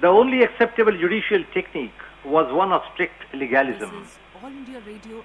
the 0.00 0.08
only 0.08 0.42
acceptable 0.42 0.92
judicial 0.92 1.42
technique 1.54 2.00
was 2.24 2.52
one 2.52 2.72
of 2.72 2.82
strict 2.92 3.22
legalism. 3.32 4.06
All 4.42 4.50
India 4.50 4.80
Radio 4.86 5.24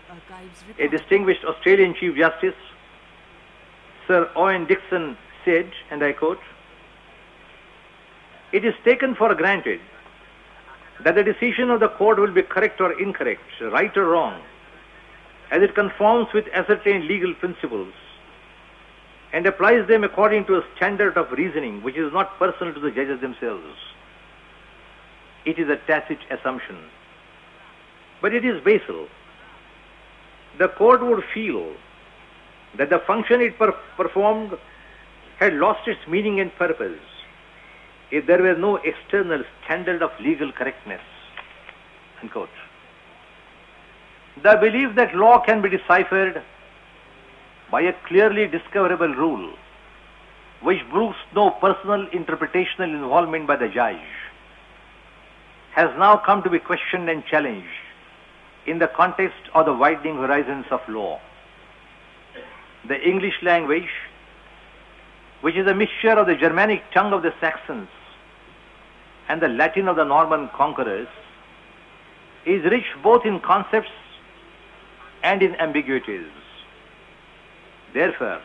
A 0.79 0.88
distinguished 0.88 1.43
Australian 1.43 1.93
Chief 1.93 2.15
Justice, 2.15 2.55
Sir 4.07 4.29
Owen 4.35 4.65
Dixon, 4.65 5.17
said, 5.43 5.69
and 5.89 6.01
I 6.03 6.13
quote, 6.13 6.39
It 8.53 8.63
is 8.63 8.75
taken 8.85 9.15
for 9.15 9.35
granted 9.35 9.81
that 11.03 11.15
the 11.15 11.23
decision 11.23 11.69
of 11.69 11.81
the 11.81 11.89
court 11.89 12.17
will 12.17 12.31
be 12.31 12.43
correct 12.43 12.79
or 12.79 12.97
incorrect, 12.97 13.41
right 13.61 13.95
or 13.97 14.05
wrong, 14.05 14.41
as 15.51 15.61
it 15.61 15.75
conforms 15.75 16.27
with 16.33 16.45
ascertained 16.53 17.05
legal 17.05 17.33
principles 17.33 17.93
and 19.33 19.45
applies 19.45 19.88
them 19.88 20.03
according 20.03 20.45
to 20.45 20.55
a 20.55 20.63
standard 20.75 21.17
of 21.17 21.31
reasoning 21.31 21.81
which 21.83 21.95
is 21.95 22.11
not 22.11 22.38
personal 22.38 22.73
to 22.73 22.79
the 22.79 22.91
judges 22.91 23.21
themselves. 23.21 23.77
It 25.45 25.57
is 25.57 25.69
a 25.69 25.77
tacit 25.88 26.19
assumption, 26.29 26.77
but 28.21 28.33
it 28.33 28.45
is 28.45 28.63
basal 28.63 29.07
the 30.57 30.67
court 30.67 31.01
would 31.01 31.23
feel 31.33 31.73
that 32.77 32.89
the 32.89 33.00
function 33.00 33.41
it 33.41 33.57
per- 33.57 33.75
performed 33.97 34.57
had 35.39 35.53
lost 35.53 35.88
its 35.88 36.00
meaning 36.07 36.39
and 36.39 36.53
purpose 36.55 37.00
if 38.11 38.25
there 38.27 38.41
were 38.41 38.55
no 38.55 38.75
external 38.77 39.43
standard 39.63 40.01
of 40.01 40.11
legal 40.19 40.51
correctness. 40.51 41.01
Unquote. 42.21 42.50
The 44.43 44.57
belief 44.57 44.95
that 44.95 45.15
law 45.15 45.39
can 45.39 45.61
be 45.61 45.69
deciphered 45.69 46.41
by 47.71 47.81
a 47.81 47.93
clearly 48.07 48.47
discoverable 48.47 49.15
rule 49.15 49.53
which 50.61 50.79
brooks 50.91 51.17
no 51.35 51.49
personal 51.49 52.05
interpretational 52.07 52.93
involvement 52.93 53.47
by 53.47 53.55
the 53.55 53.67
judge 53.67 54.09
has 55.71 55.89
now 55.97 56.17
come 56.17 56.43
to 56.43 56.49
be 56.49 56.59
questioned 56.59 57.09
and 57.09 57.25
challenged 57.25 57.67
in 58.67 58.77
the 58.77 58.87
context 58.87 59.41
of 59.55 59.65
the 59.65 59.73
widening 59.73 60.17
horizons 60.17 60.65
of 60.69 60.81
law. 60.87 61.19
The 62.87 63.01
English 63.01 63.35
language, 63.41 63.89
which 65.39 65.55
is 65.55 65.65
a 65.67 65.73
mixture 65.73 66.11
of 66.11 66.27
the 66.27 66.35
Germanic 66.35 66.83
tongue 66.93 67.13
of 67.13 67.23
the 67.23 67.33
Saxons 67.39 67.87
and 69.29 69.41
the 69.41 69.47
Latin 69.47 69.87
of 69.87 69.95
the 69.95 70.03
Norman 70.03 70.49
conquerors, 70.53 71.07
is 72.45 72.63
rich 72.65 72.85
both 73.01 73.25
in 73.25 73.39
concepts 73.39 73.89
and 75.23 75.41
in 75.41 75.55
ambiguities. 75.55 76.27
Therefore, 77.93 78.41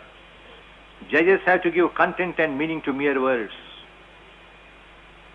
judges 1.11 1.41
have 1.45 1.63
to 1.63 1.71
give 1.71 1.95
content 1.95 2.37
and 2.39 2.59
meaning 2.59 2.83
to 2.83 2.93
mere 2.93 3.21
words. 3.21 3.53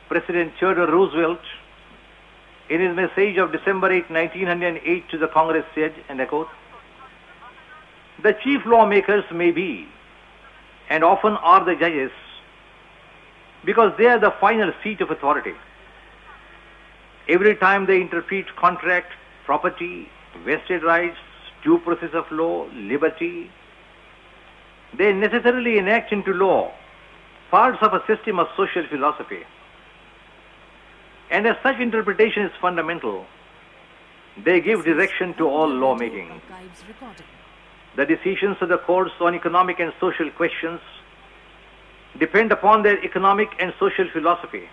President 0.10 0.54
Theodore 0.60 0.88
Roosevelt 0.88 1.40
in 2.70 2.80
his 2.80 2.96
message 2.96 3.38
of 3.38 3.52
December 3.52 3.92
8, 3.92 4.10
1908 4.10 5.10
to 5.10 5.18
the 5.18 5.28
Congress 5.28 5.66
said, 5.76 5.94
and 6.08 6.22
I 6.22 6.26
quote, 6.26 6.48
The 8.24 8.34
chief 8.44 8.62
lawmakers 8.66 9.26
may 9.34 9.52
be, 9.52 9.88
and 10.90 11.04
often 11.04 11.34
are 11.34 11.66
the 11.66 11.76
judges, 11.76 12.12
because 13.66 13.92
they 13.98 14.08
are 14.08 14.20
the 14.20 14.34
final 14.40 14.72
seat 14.84 15.02
of 15.02 15.12
authority. 15.12 15.54
Every 17.28 17.56
time 17.56 17.86
they 17.88 18.00
interpret 18.02 18.56
contract, 18.56 19.12
property, 19.46 20.10
vested 20.46 20.84
rights, 20.84 21.18
due 21.64 21.80
process 21.80 22.14
of 22.14 22.32
law, 22.32 22.68
liberty, 22.74 23.52
they 24.98 25.14
necessarily 25.14 25.78
enact 25.78 26.12
into 26.12 26.34
law 26.34 26.72
parts 27.52 27.80
of 27.82 27.94
a 27.94 28.02
system 28.08 28.40
of 28.40 28.48
social 28.56 28.88
philosophy. 28.88 29.44
And 31.30 31.46
as 31.46 31.58
such 31.62 31.80
interpretation 31.80 32.44
is 32.44 32.52
fundamental, 32.62 33.26
they 34.44 34.62
give 34.62 34.86
direction 34.86 35.34
to 35.36 35.48
all 35.48 35.68
lawmaking. 35.68 36.42
The 37.98 38.06
decisions 38.06 38.58
of 38.62 38.70
the 38.70 38.78
courts 38.78 39.12
on 39.20 39.36
economic 39.36 39.80
and 39.80 39.92
social 40.00 40.32
questions 40.32 40.80
depend 42.18 42.54
upon 42.54 42.84
their 42.84 43.04
economic 43.04 43.50
and 43.60 43.74
social 43.80 44.10
philosophy. 44.14 44.70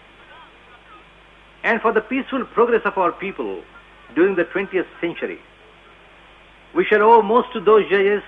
And 1.65 1.81
for 1.81 1.93
the 1.93 2.01
peaceful 2.01 2.45
progress 2.45 2.83
of 2.85 2.97
our 2.97 3.11
people 3.11 3.63
during 4.15 4.37
the 4.37 4.45
20th 4.45 4.87
century, 5.01 5.41
we 6.75 6.85
shall 6.85 7.03
owe 7.03 7.23
most 7.23 7.53
to 7.53 7.61
those 7.61 7.89
judges 7.91 8.23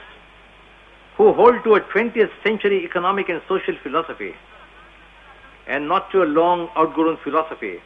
who 1.21 1.35
hold 1.35 1.63
to 1.65 1.75
a 1.75 1.81
20th 1.83 2.31
century 2.43 2.83
economic 2.83 3.29
and 3.29 3.43
social 3.47 3.77
philosophy 3.83 4.35
and 5.67 5.87
not 5.87 6.11
to 6.11 6.23
a 6.23 6.29
long 6.37 6.71
outgrown 6.79 7.19
philosophy 7.23 7.79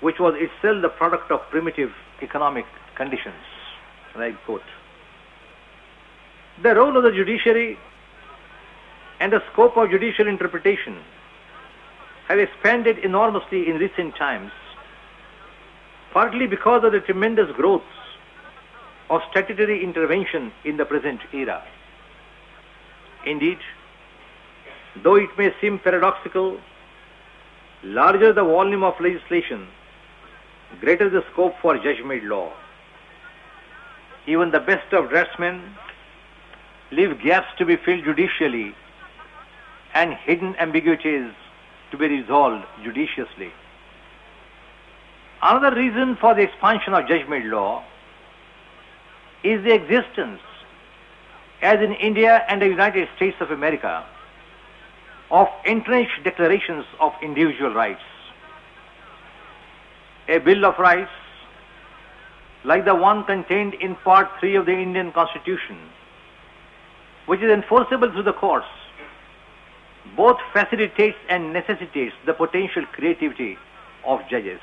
which 0.00 0.18
was 0.18 0.34
itself 0.38 0.80
the 0.80 0.88
product 0.88 1.30
of 1.30 1.42
primitive 1.50 1.90
economic 2.22 2.64
conditions. 2.94 3.42
And 4.14 4.22
I 4.22 4.32
quote. 4.46 4.62
The 6.62 6.74
role 6.74 6.96
of 6.96 7.02
the 7.02 7.12
judiciary 7.12 7.78
and 9.20 9.34
the 9.34 9.42
scope 9.52 9.76
of 9.76 9.90
judicial 9.90 10.26
interpretation 10.26 10.96
have 12.28 12.38
expanded 12.38 13.00
enormously 13.00 13.68
in 13.68 13.76
recent 13.76 14.16
times, 14.16 14.50
partly 16.14 16.46
because 16.46 16.84
of 16.84 16.92
the 16.92 17.00
tremendous 17.00 17.54
growth 17.54 17.92
of 19.10 19.20
statutory 19.30 19.84
intervention 19.84 20.50
in 20.64 20.78
the 20.78 20.86
present 20.86 21.20
era. 21.34 21.62
Indeed, 23.26 23.58
though 25.02 25.16
it 25.16 25.30
may 25.36 25.54
seem 25.60 25.78
paradoxical, 25.78 26.58
larger 27.82 28.32
the 28.32 28.44
volume 28.44 28.82
of 28.82 28.98
legislation, 29.00 29.68
greater 30.80 31.10
the 31.10 31.22
scope 31.32 31.54
for 31.60 31.76
judge-made 31.76 32.24
law. 32.24 32.52
Even 34.26 34.50
the 34.50 34.60
best 34.60 34.92
of 34.92 35.10
draftsmen 35.10 35.74
leave 36.92 37.20
gaps 37.22 37.48
to 37.58 37.64
be 37.64 37.76
filled 37.76 38.04
judicially 38.04 38.74
and 39.94 40.14
hidden 40.14 40.54
ambiguities 40.56 41.32
to 41.90 41.96
be 41.98 42.06
resolved 42.06 42.64
judiciously. 42.84 43.52
Another 45.42 45.74
reason 45.74 46.16
for 46.16 46.34
the 46.34 46.42
expansion 46.42 46.94
of 46.94 47.08
judge-made 47.08 47.44
law 47.44 47.82
is 49.42 49.62
the 49.64 49.72
existence, 49.74 50.40
as 51.62 51.80
in 51.80 51.92
India 51.94 52.44
and 52.48 52.62
the 52.62 52.66
United 52.66 53.08
States 53.16 53.36
of 53.40 53.50
America, 53.50 54.04
of 55.30 55.48
entrenched 55.64 56.24
declarations 56.24 56.84
of 56.98 57.12
individual 57.22 57.72
rights. 57.72 58.02
A 60.28 60.38
Bill 60.38 60.64
of 60.64 60.78
Rights, 60.78 61.10
like 62.64 62.84
the 62.84 62.94
one 62.94 63.24
contained 63.24 63.74
in 63.74 63.94
Part 63.96 64.28
3 64.40 64.56
of 64.56 64.66
the 64.66 64.72
Indian 64.72 65.12
Constitution, 65.12 65.78
which 67.26 67.40
is 67.40 67.50
enforceable 67.50 68.10
through 68.10 68.24
the 68.24 68.32
courts, 68.32 68.66
both 70.16 70.38
facilitates 70.52 71.16
and 71.28 71.52
necessitates 71.52 72.14
the 72.26 72.32
potential 72.32 72.84
creativity 72.92 73.56
of 74.04 74.20
judges. 74.28 74.60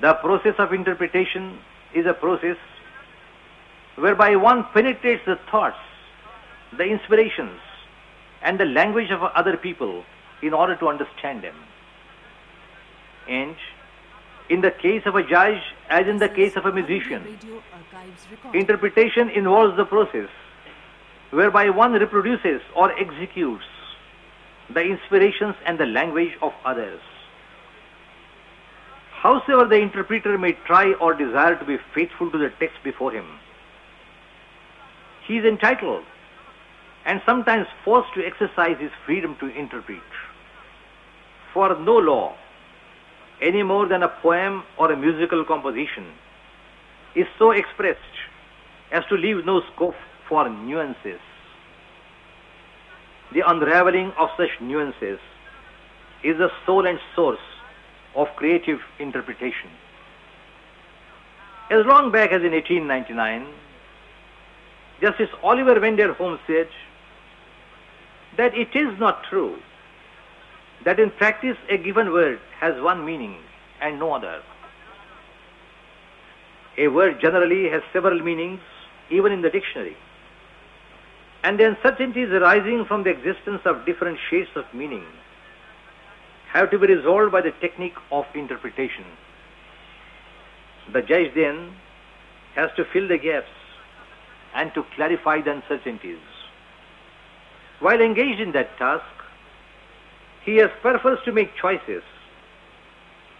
The 0.00 0.14
process 0.14 0.54
of 0.58 0.72
interpretation 0.72 1.58
is 1.94 2.06
a 2.06 2.12
process 2.12 2.56
whereby 3.96 4.36
one 4.36 4.64
penetrates 4.72 5.24
the 5.26 5.38
thoughts, 5.50 5.78
the 6.76 6.84
inspirations, 6.84 7.60
and 8.42 8.58
the 8.58 8.64
language 8.64 9.10
of 9.10 9.22
other 9.22 9.56
people 9.56 10.04
in 10.42 10.52
order 10.52 10.76
to 10.76 10.88
understand 10.88 11.42
them. 11.42 11.56
And 13.28 13.56
in 14.50 14.60
the 14.60 14.70
case 14.70 15.02
of 15.06 15.14
a 15.14 15.22
judge, 15.22 15.62
as 15.88 16.06
in 16.06 16.18
the 16.18 16.28
case 16.28 16.56
of 16.56 16.66
a 16.66 16.72
musician, 16.72 17.38
interpretation 18.52 19.30
involves 19.30 19.76
the 19.76 19.84
process 19.84 20.28
whereby 21.30 21.70
one 21.70 21.92
reproduces 21.92 22.60
or 22.76 22.92
executes 22.98 23.64
the 24.72 24.80
inspirations 24.80 25.54
and 25.66 25.78
the 25.78 25.86
language 25.86 26.32
of 26.42 26.52
others. 26.64 27.00
Howsoever 29.22 29.68
the 29.68 29.76
interpreter 29.76 30.36
may 30.36 30.52
try 30.66 30.92
or 30.94 31.14
desire 31.14 31.56
to 31.56 31.64
be 31.64 31.78
faithful 31.94 32.30
to 32.30 32.38
the 32.38 32.50
text 32.60 32.76
before 32.84 33.10
him, 33.10 33.24
he 35.26 35.38
is 35.38 35.44
entitled 35.44 36.04
and 37.04 37.20
sometimes 37.26 37.66
forced 37.84 38.12
to 38.14 38.24
exercise 38.24 38.76
his 38.78 38.90
freedom 39.04 39.36
to 39.40 39.46
interpret. 39.48 40.02
For 41.52 41.78
no 41.78 41.96
law, 41.96 42.34
any 43.42 43.62
more 43.62 43.86
than 43.86 44.02
a 44.02 44.08
poem 44.08 44.64
or 44.78 44.90
a 44.90 44.96
musical 44.96 45.44
composition, 45.44 46.06
is 47.14 47.26
so 47.38 47.50
expressed 47.50 48.00
as 48.90 49.04
to 49.08 49.16
leave 49.16 49.44
no 49.44 49.60
scope 49.74 49.94
for 50.28 50.48
nuances. 50.48 51.20
The 53.32 53.42
unraveling 53.46 54.12
of 54.18 54.30
such 54.36 54.60
nuances 54.60 55.18
is 56.22 56.38
the 56.38 56.50
soul 56.64 56.86
and 56.86 56.98
source 57.14 57.38
of 58.14 58.28
creative 58.36 58.80
interpretation. 58.98 59.70
As 61.70 61.84
long 61.86 62.12
back 62.12 62.30
as 62.30 62.42
in 62.42 62.52
1899, 62.52 63.46
Justice 65.04 65.28
Oliver 65.42 65.78
Wendell 65.80 66.14
Holmes 66.14 66.40
said 66.46 66.66
that 68.38 68.54
it 68.56 68.74
is 68.74 68.98
not 68.98 69.22
true 69.28 69.58
that 70.86 70.98
in 70.98 71.10
practice 71.10 71.58
a 71.68 71.76
given 71.76 72.10
word 72.10 72.40
has 72.58 72.80
one 72.80 73.04
meaning 73.04 73.36
and 73.82 73.98
no 73.98 74.14
other. 74.14 74.40
A 76.78 76.88
word 76.88 77.20
generally 77.20 77.68
has 77.68 77.82
several 77.92 78.18
meanings, 78.20 78.60
even 79.10 79.30
in 79.30 79.42
the 79.42 79.50
dictionary. 79.50 79.94
And 81.42 81.60
the 81.60 81.66
uncertainties 81.66 82.30
arising 82.30 82.86
from 82.86 83.04
the 83.04 83.10
existence 83.10 83.60
of 83.66 83.84
different 83.84 84.18
shades 84.30 84.48
of 84.56 84.64
meaning 84.72 85.04
have 86.50 86.70
to 86.70 86.78
be 86.78 86.86
resolved 86.86 87.30
by 87.30 87.42
the 87.42 87.52
technique 87.60 87.98
of 88.10 88.24
interpretation. 88.34 89.04
The 90.94 91.02
judge 91.02 91.34
then 91.34 91.74
has 92.54 92.70
to 92.76 92.86
fill 92.86 93.06
the 93.06 93.18
gaps 93.18 93.50
and 94.54 94.72
to 94.74 94.84
clarify 94.94 95.40
the 95.40 95.52
uncertainties. 95.52 96.18
While 97.80 98.00
engaged 98.00 98.40
in 98.40 98.52
that 98.52 98.76
task, 98.78 99.04
he 100.44 100.56
has 100.56 100.70
purpose 100.82 101.18
to 101.24 101.32
make 101.32 101.56
choices, 101.56 102.02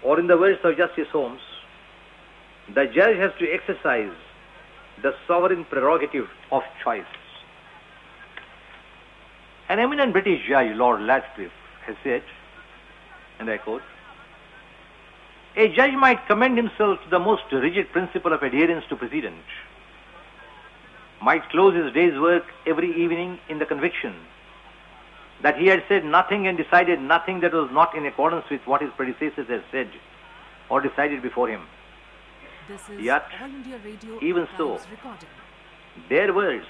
or 0.03 0.18
in 0.18 0.27
the 0.27 0.37
words 0.37 0.61
of 0.64 0.77
Justice 0.77 1.09
Holmes, 1.12 1.40
the 2.74 2.87
judge 2.87 3.16
has 3.16 3.33
to 3.38 3.50
exercise 3.53 4.12
the 5.03 5.14
sovereign 5.27 5.64
prerogative 5.64 6.29
of 6.50 6.62
choice. 6.83 7.05
An 9.68 9.79
eminent 9.79 10.12
British 10.12 10.46
judge, 10.48 10.74
Lord 10.77 11.03
Radcliffe, 11.03 11.53
has 11.87 11.96
said, 12.03 12.22
and 13.38 13.50
I 13.50 13.59
quote, 13.59 13.83
a 15.57 15.68
judge 15.68 15.94
might 15.94 16.27
commend 16.27 16.57
himself 16.57 16.98
to 17.05 17.11
the 17.11 17.18
most 17.18 17.44
rigid 17.53 17.92
principle 17.92 18.33
of 18.33 18.42
adherence 18.42 18.85
to 18.88 18.96
precedent, 18.96 19.37
might 21.24 21.48
close 21.50 21.74
his 21.74 21.92
day's 21.94 22.18
work 22.20 22.44
every 22.66 22.90
evening 23.02 23.38
in 23.48 23.58
the 23.58 23.66
conviction 23.66 24.14
that 25.42 25.58
he 25.58 25.66
had 25.66 25.82
said 25.88 26.04
nothing 26.04 26.46
and 26.46 26.56
decided 26.56 27.00
nothing 27.00 27.40
that 27.40 27.52
was 27.52 27.70
not 27.72 27.94
in 27.94 28.06
accordance 28.06 28.48
with 28.50 28.66
what 28.66 28.82
his 28.82 28.90
predecessors 28.96 29.48
had 29.48 29.62
said 29.70 29.88
or 30.68 30.80
decided 30.80 31.22
before 31.22 31.48
him. 31.48 31.62
This 32.68 32.88
is 32.88 33.00
Yet, 33.00 33.26
All 33.40 33.48
India 33.48 33.78
Radio 33.84 34.18
even 34.22 34.48
so, 34.56 34.80
recording. 34.90 35.28
Their 36.08 36.32
words, 36.32 36.66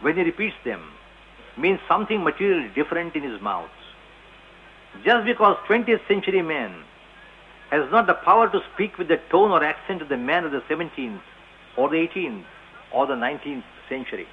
when 0.00 0.16
he 0.16 0.22
repeats 0.22 0.56
them, 0.64 0.82
mean 1.56 1.80
something 1.88 2.22
materially 2.22 2.70
different 2.74 3.16
in 3.16 3.22
his 3.22 3.40
mouth. 3.40 3.70
Just 5.04 5.26
because 5.26 5.56
20th 5.68 6.06
century 6.06 6.42
man 6.42 6.74
has 7.70 7.90
not 7.90 8.06
the 8.06 8.14
power 8.14 8.48
to 8.48 8.60
speak 8.72 8.98
with 8.98 9.08
the 9.08 9.20
tone 9.30 9.50
or 9.50 9.64
accent 9.64 10.00
of 10.00 10.08
the 10.08 10.16
man 10.16 10.44
of 10.44 10.52
the 10.52 10.60
17th 10.62 11.20
or 11.76 11.88
the 11.88 11.96
18th 11.96 12.44
or 12.92 13.06
the 13.06 13.14
19th 13.14 13.64
century. 13.88 14.26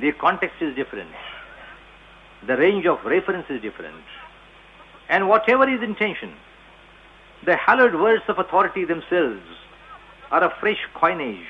The 0.00 0.12
context 0.12 0.56
is 0.60 0.74
different. 0.74 1.10
The 2.46 2.56
range 2.56 2.86
of 2.86 3.04
reference 3.04 3.46
is 3.50 3.60
different. 3.60 4.02
And 5.08 5.28
whatever 5.28 5.68
his 5.68 5.82
intention, 5.82 6.34
the 7.44 7.56
hallowed 7.56 7.94
words 7.94 8.22
of 8.28 8.38
authority 8.38 8.84
themselves 8.84 9.42
are 10.30 10.44
a 10.44 10.54
fresh 10.60 10.78
coinage 10.94 11.46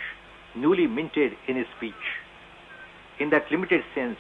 newly 0.54 0.86
minted 0.86 1.32
in 1.46 1.56
his 1.56 1.66
speech. 1.76 1.94
In 3.18 3.30
that 3.30 3.50
limited 3.50 3.82
sense, 3.94 4.18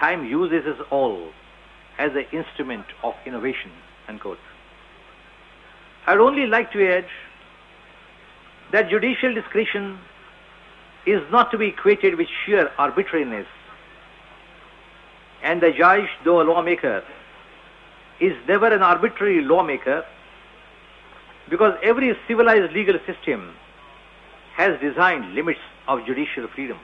time 0.00 0.24
uses 0.24 0.66
us 0.66 0.86
all 0.90 1.30
as 1.98 2.10
an 2.12 2.26
instrument 2.32 2.84
of 3.02 3.14
innovation. 3.24 3.70
Unquote. 4.08 4.38
I'd 6.06 6.18
only 6.18 6.46
like 6.46 6.72
to 6.72 6.96
add 6.96 7.06
that 8.72 8.90
judicial 8.90 9.34
discretion 9.34 9.98
is 11.10 11.22
not 11.30 11.50
to 11.50 11.58
be 11.58 11.68
equated 11.68 12.16
with 12.16 12.28
sheer 12.44 12.70
arbitrariness. 12.78 13.46
And 15.42 15.60
the 15.60 15.72
judge, 15.72 16.08
though 16.24 16.42
a 16.42 16.44
lawmaker, 16.44 17.04
is 18.20 18.34
never 18.46 18.66
an 18.66 18.82
arbitrary 18.82 19.42
lawmaker 19.42 20.04
because 21.48 21.74
every 21.82 22.16
civilized 22.26 22.72
legal 22.72 22.98
system 23.06 23.54
has 24.56 24.78
designed 24.80 25.34
limits 25.34 25.60
of 25.86 26.04
judicial 26.04 26.48
freedom. 26.48 26.78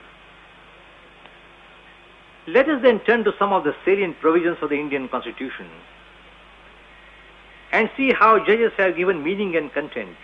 Let 2.47 2.69
us 2.69 2.81
then 2.81 2.99
turn 3.01 3.23
to 3.25 3.33
some 3.37 3.51
of 3.51 3.63
the 3.63 3.75
salient 3.83 4.19
provisions 4.21 4.57
of 4.61 4.69
the 4.69 4.79
Indian 4.79 5.09
Constitution 5.09 5.67
and 7.71 7.89
see 7.97 8.13
how 8.13 8.39
judges 8.45 8.71
have 8.77 8.95
given 8.95 9.23
meaning 9.23 9.55
and 9.55 9.73
content 9.73 10.15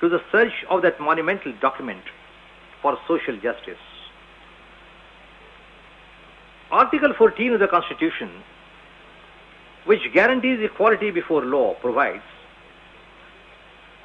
to 0.00 0.08
the 0.08 0.20
search 0.30 0.52
of 0.70 0.82
that 0.82 1.00
monumental 1.00 1.52
document 1.60 2.02
for 2.82 2.98
social 3.06 3.36
justice. 3.36 3.78
Article 6.70 7.14
14 7.16 7.54
of 7.54 7.60
the 7.60 7.68
Constitution, 7.68 8.30
which 9.84 10.00
guarantees 10.12 10.58
equality 10.62 11.10
before 11.10 11.44
law, 11.44 11.74
provides 11.74 12.22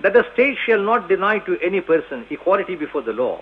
that 0.02 0.14
the 0.14 0.26
state 0.34 0.58
shall 0.66 0.82
not 0.82 1.08
deny 1.08 1.40
to 1.40 1.60
any 1.62 1.82
person 1.82 2.26
equality 2.30 2.76
before 2.76 3.02
the 3.02 3.14
law 3.14 3.42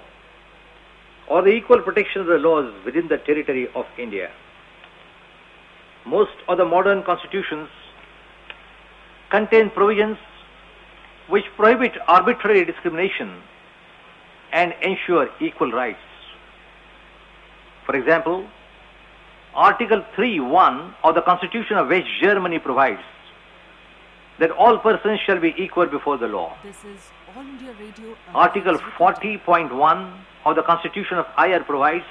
or 1.27 1.41
the 1.41 1.51
equal 1.51 1.81
protection 1.81 2.21
of 2.21 2.27
the 2.27 2.37
laws 2.37 2.73
within 2.85 3.07
the 3.07 3.17
territory 3.17 3.67
of 3.75 3.85
India. 3.97 4.31
Most 6.05 6.31
of 6.47 6.57
the 6.57 6.65
modern 6.65 7.03
constitutions 7.03 7.69
contain 9.29 9.69
provisions 9.69 10.17
which 11.27 11.45
prohibit 11.55 11.93
arbitrary 12.07 12.65
discrimination 12.65 13.41
and 14.51 14.73
ensure 14.81 15.29
equal 15.39 15.71
rights. 15.71 15.99
For 17.85 17.95
example, 17.95 18.47
Article 19.53 20.03
3.1 20.15 20.93
of 21.03 21.15
the 21.15 21.21
Constitution 21.21 21.77
of 21.77 21.89
West 21.89 22.07
Germany 22.21 22.59
provides 22.59 23.01
that 24.39 24.51
all 24.51 24.77
persons 24.77 25.19
shall 25.25 25.39
be 25.39 25.53
equal 25.57 25.87
before 25.87 26.17
the 26.17 26.27
law. 26.27 26.55
This 26.63 26.83
is 26.85 27.09
All 27.35 27.43
India 27.43 27.73
Radio. 27.79 28.15
Article 28.33 28.77
Archives 28.99 29.43
40.1 29.43 30.13
of 30.45 30.55
the 30.55 30.63
Constitution 30.63 31.17
of 31.17 31.25
IR 31.37 31.63
provides 31.63 32.05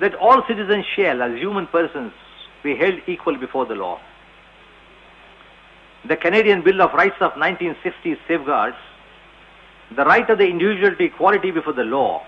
that 0.00 0.14
all 0.14 0.42
citizens 0.48 0.84
shall, 0.96 1.22
as 1.22 1.38
human 1.38 1.66
persons, 1.66 2.12
be 2.62 2.76
held 2.76 3.00
equal 3.06 3.36
before 3.36 3.66
the 3.66 3.74
law. 3.74 4.00
The 6.06 6.16
Canadian 6.16 6.62
Bill 6.62 6.80
of 6.82 6.92
Rights 6.94 7.16
of 7.20 7.36
1960 7.36 8.16
safeguards 8.26 8.76
the 9.96 10.04
right 10.04 10.28
of 10.28 10.38
the 10.38 10.46
individual 10.46 10.94
to 10.94 11.04
equality 11.04 11.50
before 11.50 11.72
the 11.72 11.84
law 11.84 12.22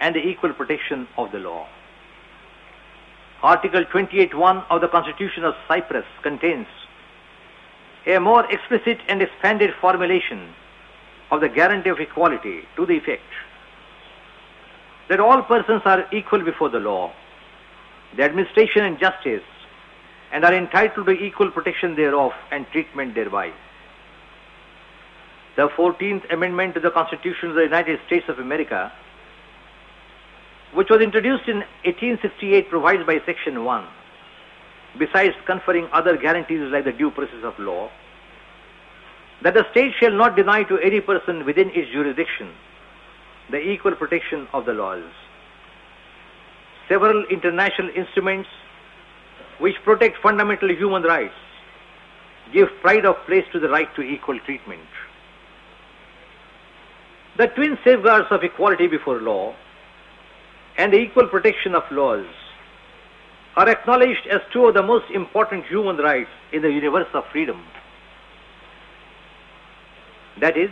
and 0.00 0.14
the 0.14 0.20
equal 0.20 0.52
protection 0.52 1.08
of 1.16 1.32
the 1.32 1.38
law. 1.38 1.66
Article 3.42 3.84
28.1 3.84 4.64
of 4.70 4.80
the 4.80 4.88
Constitution 4.88 5.44
of 5.44 5.54
Cyprus 5.68 6.04
contains 6.22 6.66
a 8.06 8.18
more 8.18 8.50
explicit 8.50 8.98
and 9.08 9.22
expanded 9.22 9.70
formulation 9.80 10.54
of 11.30 11.40
the 11.40 11.48
guarantee 11.48 11.90
of 11.90 11.98
equality 11.98 12.62
to 12.76 12.86
the 12.86 12.96
effect 12.96 13.22
that 15.08 15.20
all 15.20 15.42
persons 15.42 15.82
are 15.84 16.06
equal 16.12 16.42
before 16.42 16.68
the 16.68 16.78
law, 16.78 17.12
the 18.16 18.22
administration 18.22 18.84
and 18.84 18.98
justice, 18.98 19.42
and 20.32 20.44
are 20.44 20.54
entitled 20.54 21.06
to 21.06 21.12
equal 21.12 21.50
protection 21.50 21.94
thereof 21.94 22.32
and 22.50 22.66
treatment 22.72 23.14
thereby. 23.14 23.52
The 25.56 25.68
14th 25.68 26.30
Amendment 26.32 26.74
to 26.74 26.80
the 26.80 26.90
Constitution 26.90 27.50
of 27.50 27.54
the 27.54 27.62
United 27.62 27.98
States 28.06 28.26
of 28.28 28.38
America, 28.38 28.92
which 30.74 30.88
was 30.90 31.00
introduced 31.00 31.48
in 31.48 31.64
1868, 31.84 32.68
provides 32.68 33.06
by 33.06 33.20
Section 33.24 33.64
1, 33.64 33.86
besides 34.98 35.34
conferring 35.46 35.88
other 35.94 36.18
guarantees 36.18 36.60
like 36.70 36.84
the 36.84 36.92
due 36.92 37.10
process 37.10 37.42
of 37.42 37.58
law, 37.58 37.90
that 39.42 39.54
the 39.54 39.64
state 39.70 39.92
shall 39.98 40.12
not 40.12 40.36
deny 40.36 40.62
to 40.64 40.78
any 40.78 41.00
person 41.00 41.46
within 41.46 41.70
its 41.70 41.90
jurisdiction 41.90 42.52
the 43.50 43.58
equal 43.58 43.94
protection 43.94 44.46
of 44.52 44.66
the 44.66 44.74
laws. 44.74 45.04
Several 46.88 47.24
international 47.30 47.88
instruments 47.96 48.48
which 49.58 49.76
protect 49.84 50.18
fundamental 50.22 50.68
human 50.70 51.02
rights 51.02 51.34
give 52.52 52.68
pride 52.82 53.06
of 53.06 53.16
place 53.26 53.44
to 53.52 53.58
the 53.58 53.68
right 53.68 53.88
to 53.96 54.02
equal 54.02 54.38
treatment. 54.40 54.82
The 57.36 57.48
twin 57.48 57.76
safeguards 57.84 58.28
of 58.30 58.42
equality 58.42 58.86
before 58.86 59.20
law 59.20 59.54
and 60.78 60.90
the 60.90 60.96
equal 60.96 61.28
protection 61.28 61.74
of 61.74 61.82
laws 61.90 62.24
are 63.56 63.68
acknowledged 63.68 64.26
as 64.30 64.40
two 64.54 64.64
of 64.64 64.74
the 64.74 64.82
most 64.82 65.04
important 65.10 65.66
human 65.66 65.98
rights 65.98 66.30
in 66.52 66.62
the 66.62 66.70
universe 66.70 67.08
of 67.12 67.24
freedom. 67.32 67.62
That 70.40 70.56
is, 70.56 70.70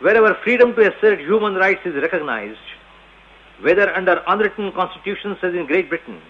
wherever 0.00 0.34
freedom 0.44 0.74
to 0.76 0.80
assert 0.80 1.20
human 1.20 1.56
rights 1.56 1.80
is 1.84 1.94
recognized, 1.94 2.66
whether 3.60 3.94
under 3.94 4.22
unwritten 4.26 4.72
constitutions 4.72 5.36
as 5.42 5.52
in 5.52 5.66
Great 5.66 5.90
Britain 5.90 6.22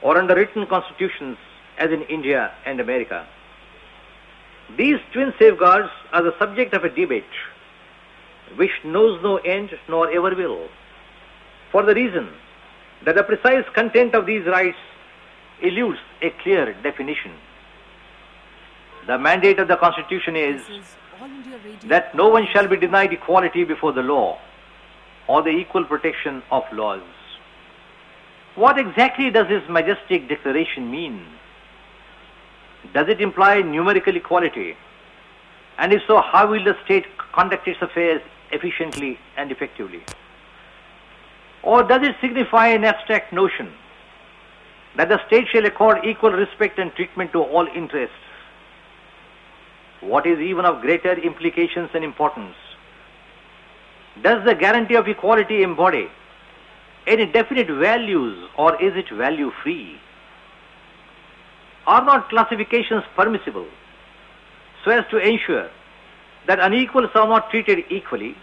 or 0.00 0.16
under 0.16 0.36
written 0.36 0.66
constitutions 0.66 1.38
as 1.78 1.90
in 1.90 2.02
India 2.02 2.52
and 2.66 2.78
America, 2.78 3.26
these 4.76 4.98
twin 5.12 5.32
safeguards 5.40 5.90
are 6.12 6.22
the 6.22 6.38
subject 6.38 6.72
of 6.72 6.84
a 6.84 6.88
debate 6.88 7.24
which 8.56 8.72
knows 8.84 9.22
no 9.22 9.36
end 9.38 9.70
nor 9.88 10.10
ever 10.10 10.34
will, 10.34 10.68
for 11.72 11.82
the 11.82 11.94
reason 11.94 12.28
that 13.04 13.14
the 13.14 13.22
precise 13.22 13.64
content 13.74 14.14
of 14.14 14.26
these 14.26 14.46
rights 14.46 14.78
eludes 15.62 15.98
a 16.22 16.30
clear 16.42 16.72
definition. 16.82 17.32
The 19.06 19.18
mandate 19.18 19.58
of 19.58 19.68
the 19.68 19.76
Constitution 19.76 20.36
is 20.36 20.60
is 20.62 20.96
All 21.20 21.26
India 21.26 21.58
Radio. 21.64 21.88
that 21.88 22.14
no 22.14 22.28
one 22.28 22.46
shall 22.52 22.66
be 22.66 22.76
denied 22.76 23.12
equality 23.12 23.64
before 23.64 23.92
the 23.92 24.02
law 24.02 24.38
or 25.26 25.42
the 25.42 25.50
equal 25.50 25.84
protection 25.84 26.42
of 26.50 26.64
laws. 26.72 27.02
What 28.54 28.78
exactly 28.78 29.30
does 29.30 29.48
this 29.48 29.62
majestic 29.68 30.28
declaration 30.28 30.90
mean? 30.90 31.26
Does 32.92 33.08
it 33.08 33.20
imply 33.20 33.62
numerical 33.62 34.16
equality? 34.16 34.76
And 35.78 35.92
if 35.92 36.02
so, 36.06 36.20
how 36.20 36.50
will 36.50 36.62
the 36.62 36.76
state 36.84 37.06
conduct 37.32 37.66
its 37.66 37.82
affairs 37.82 38.22
efficiently 38.54 39.18
and 39.36 39.52
effectively? 39.52 40.02
Or 41.62 41.82
does 41.82 42.02
it 42.02 42.16
signify 42.20 42.68
an 42.68 42.84
abstract 42.84 43.32
notion 43.32 43.72
that 44.96 45.08
the 45.08 45.18
state 45.26 45.46
shall 45.52 45.64
accord 45.64 46.04
equal 46.04 46.30
respect 46.30 46.78
and 46.78 46.92
treatment 46.94 47.32
to 47.32 47.42
all 47.42 47.66
interests? 47.74 48.16
What 50.00 50.26
is 50.26 50.38
even 50.38 50.66
of 50.66 50.82
greater 50.82 51.14
implications 51.14 51.90
and 51.94 52.04
importance? 52.04 52.54
Does 54.22 54.44
the 54.44 54.54
guarantee 54.54 54.94
of 54.94 55.08
equality 55.08 55.62
embody 55.62 56.08
any 57.06 57.26
definite 57.26 57.68
values 57.68 58.48
or 58.56 58.80
is 58.82 58.92
it 58.96 59.10
value 59.14 59.50
free? 59.62 59.98
Are 61.86 62.04
not 62.04 62.30
classifications 62.30 63.04
permissible 63.14 63.66
so 64.84 64.90
as 64.90 65.04
to 65.10 65.18
ensure 65.18 65.70
that 66.46 66.60
unequals 66.60 67.10
are 67.14 67.28
not 67.28 67.50
treated 67.50 67.84
equally? 67.90 68.36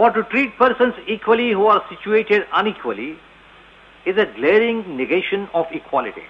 For 0.00 0.10
to 0.10 0.22
treat 0.22 0.56
persons 0.56 0.94
equally 1.06 1.52
who 1.52 1.66
are 1.66 1.84
situated 1.90 2.46
unequally 2.54 3.18
is 4.06 4.16
a 4.16 4.24
glaring 4.24 4.96
negation 4.96 5.46
of 5.52 5.66
equality. 5.72 6.22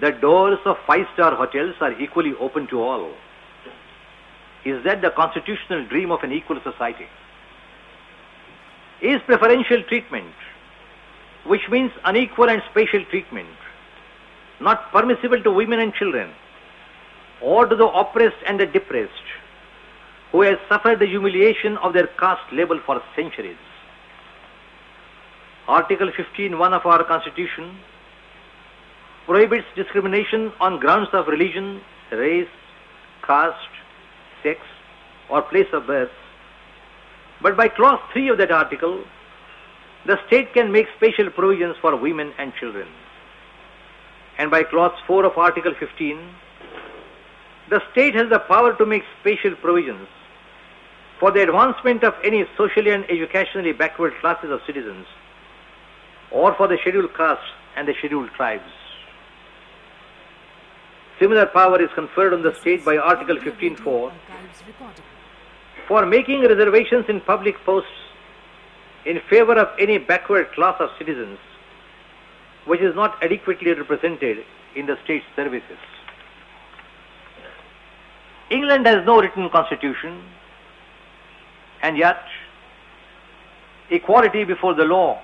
The 0.00 0.12
doors 0.12 0.58
of 0.64 0.78
five-star 0.86 1.34
hotels 1.34 1.74
are 1.82 1.92
equally 2.00 2.32
open 2.40 2.66
to 2.68 2.80
all. 2.80 3.12
Is 4.64 4.82
that 4.84 5.02
the 5.02 5.10
constitutional 5.10 5.84
dream 5.86 6.10
of 6.10 6.22
an 6.22 6.32
equal 6.32 6.58
society? 6.62 7.08
Is 9.02 9.20
preferential 9.26 9.82
treatment, 9.82 10.32
which 11.44 11.68
means 11.70 11.92
unequal 12.06 12.48
and 12.48 12.62
special 12.70 13.04
treatment, 13.10 13.50
not 14.62 14.90
permissible 14.92 15.42
to 15.42 15.52
women 15.52 15.78
and 15.78 15.92
children, 15.92 16.30
or 17.42 17.66
to 17.66 17.76
the 17.76 17.86
oppressed 17.86 18.42
and 18.46 18.58
the 18.58 18.64
depressed, 18.64 19.29
who 20.32 20.42
have 20.42 20.58
suffered 20.68 21.00
the 21.00 21.06
humiliation 21.06 21.76
of 21.78 21.92
their 21.92 22.06
caste 22.06 22.52
label 22.52 22.80
for 22.86 23.02
centuries? 23.16 23.56
Article 25.66 26.10
15.1 26.10 26.72
of 26.72 26.86
our 26.86 27.04
Constitution 27.04 27.76
prohibits 29.26 29.66
discrimination 29.76 30.52
on 30.60 30.80
grounds 30.80 31.08
of 31.12 31.26
religion, 31.26 31.80
race, 32.10 32.48
caste, 33.26 33.56
sex, 34.42 34.60
or 35.28 35.42
place 35.42 35.68
of 35.72 35.86
birth. 35.86 36.10
But 37.42 37.56
by 37.56 37.68
clause 37.68 38.00
3 38.12 38.28
of 38.30 38.38
that 38.38 38.50
article, 38.50 39.04
the 40.06 40.18
state 40.26 40.52
can 40.54 40.72
make 40.72 40.86
special 40.96 41.30
provisions 41.30 41.76
for 41.80 41.94
women 41.96 42.32
and 42.38 42.52
children. 42.58 42.88
And 44.38 44.50
by 44.50 44.62
clause 44.62 44.98
4 45.06 45.26
of 45.26 45.36
article 45.36 45.74
15, 45.78 46.18
the 47.68 47.80
state 47.92 48.14
has 48.14 48.28
the 48.30 48.40
power 48.40 48.74
to 48.76 48.86
make 48.86 49.02
special 49.20 49.54
provisions 49.56 50.08
for 51.20 51.30
the 51.30 51.42
advancement 51.42 52.02
of 52.02 52.14
any 52.24 52.44
socially 52.56 52.90
and 52.90 53.04
educationally 53.10 53.72
backward 53.72 54.14
classes 54.20 54.50
of 54.50 54.60
citizens 54.66 55.06
or 56.30 56.54
for 56.54 56.66
the 56.66 56.78
scheduled 56.80 57.14
castes 57.14 57.44
and 57.76 57.86
the 57.86 57.94
scheduled 57.98 58.30
tribes. 58.30 58.72
Similar 61.20 61.46
power 61.46 61.80
is 61.80 61.90
conferred 61.94 62.32
on 62.32 62.42
the 62.42 62.54
state 62.54 62.82
by 62.84 62.96
Article 62.96 63.36
15.4 63.36 63.50
Radio 63.50 64.04
Archives 64.06 64.62
recording. 64.66 65.04
for 65.86 66.06
making 66.06 66.40
reservations 66.40 67.04
in 67.08 67.20
public 67.20 67.62
posts 67.66 67.90
in 69.04 69.20
favor 69.28 69.58
of 69.58 69.68
any 69.78 69.98
backward 69.98 70.50
class 70.52 70.76
of 70.80 70.88
citizens 70.98 71.38
which 72.64 72.80
is 72.80 72.94
not 72.94 73.22
adequately 73.22 73.72
represented 73.74 74.38
in 74.74 74.86
the 74.86 74.96
state 75.04 75.22
services. 75.36 75.78
England 78.50 78.86
has 78.86 79.04
no 79.04 79.20
written 79.20 79.48
constitution 79.50 80.22
and 81.82 81.96
yet 81.96 82.22
equality 83.90 84.44
before 84.44 84.74
the 84.74 84.84
law 84.84 85.20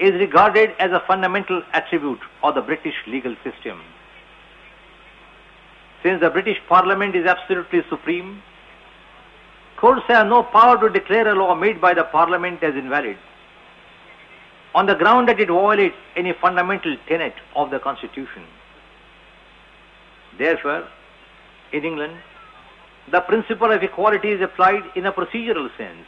is 0.00 0.12
regarded 0.14 0.70
as 0.78 0.90
a 0.90 1.02
fundamental 1.06 1.62
attribute 1.72 2.20
of 2.42 2.54
the 2.54 2.60
British 2.60 2.94
legal 3.06 3.36
system. 3.44 3.80
Since 6.02 6.20
the 6.20 6.30
British 6.30 6.58
Parliament 6.68 7.14
is 7.14 7.26
absolutely 7.26 7.82
supreme, 7.88 8.42
courts 9.76 10.02
have 10.08 10.26
no 10.26 10.42
power 10.42 10.78
to 10.80 10.88
declare 10.88 11.28
a 11.28 11.34
law 11.34 11.54
made 11.54 11.80
by 11.80 11.94
the 11.94 12.04
parliament 12.04 12.62
as 12.62 12.74
invalid 12.74 13.16
on 14.74 14.86
the 14.86 14.94
ground 14.94 15.28
that 15.28 15.38
it 15.38 15.48
violates 15.48 15.96
any 16.16 16.32
fundamental 16.40 16.96
tenet 17.06 17.34
of 17.54 17.70
the 17.70 17.78
constitution. 17.78 18.42
Therefore, 20.38 20.88
in 21.72 21.84
England, 21.84 22.16
the 23.10 23.20
principle 23.20 23.72
of 23.72 23.82
equality 23.82 24.30
is 24.30 24.40
applied 24.40 24.82
in 24.94 25.06
a 25.06 25.12
procedural 25.12 25.68
sense, 25.76 26.06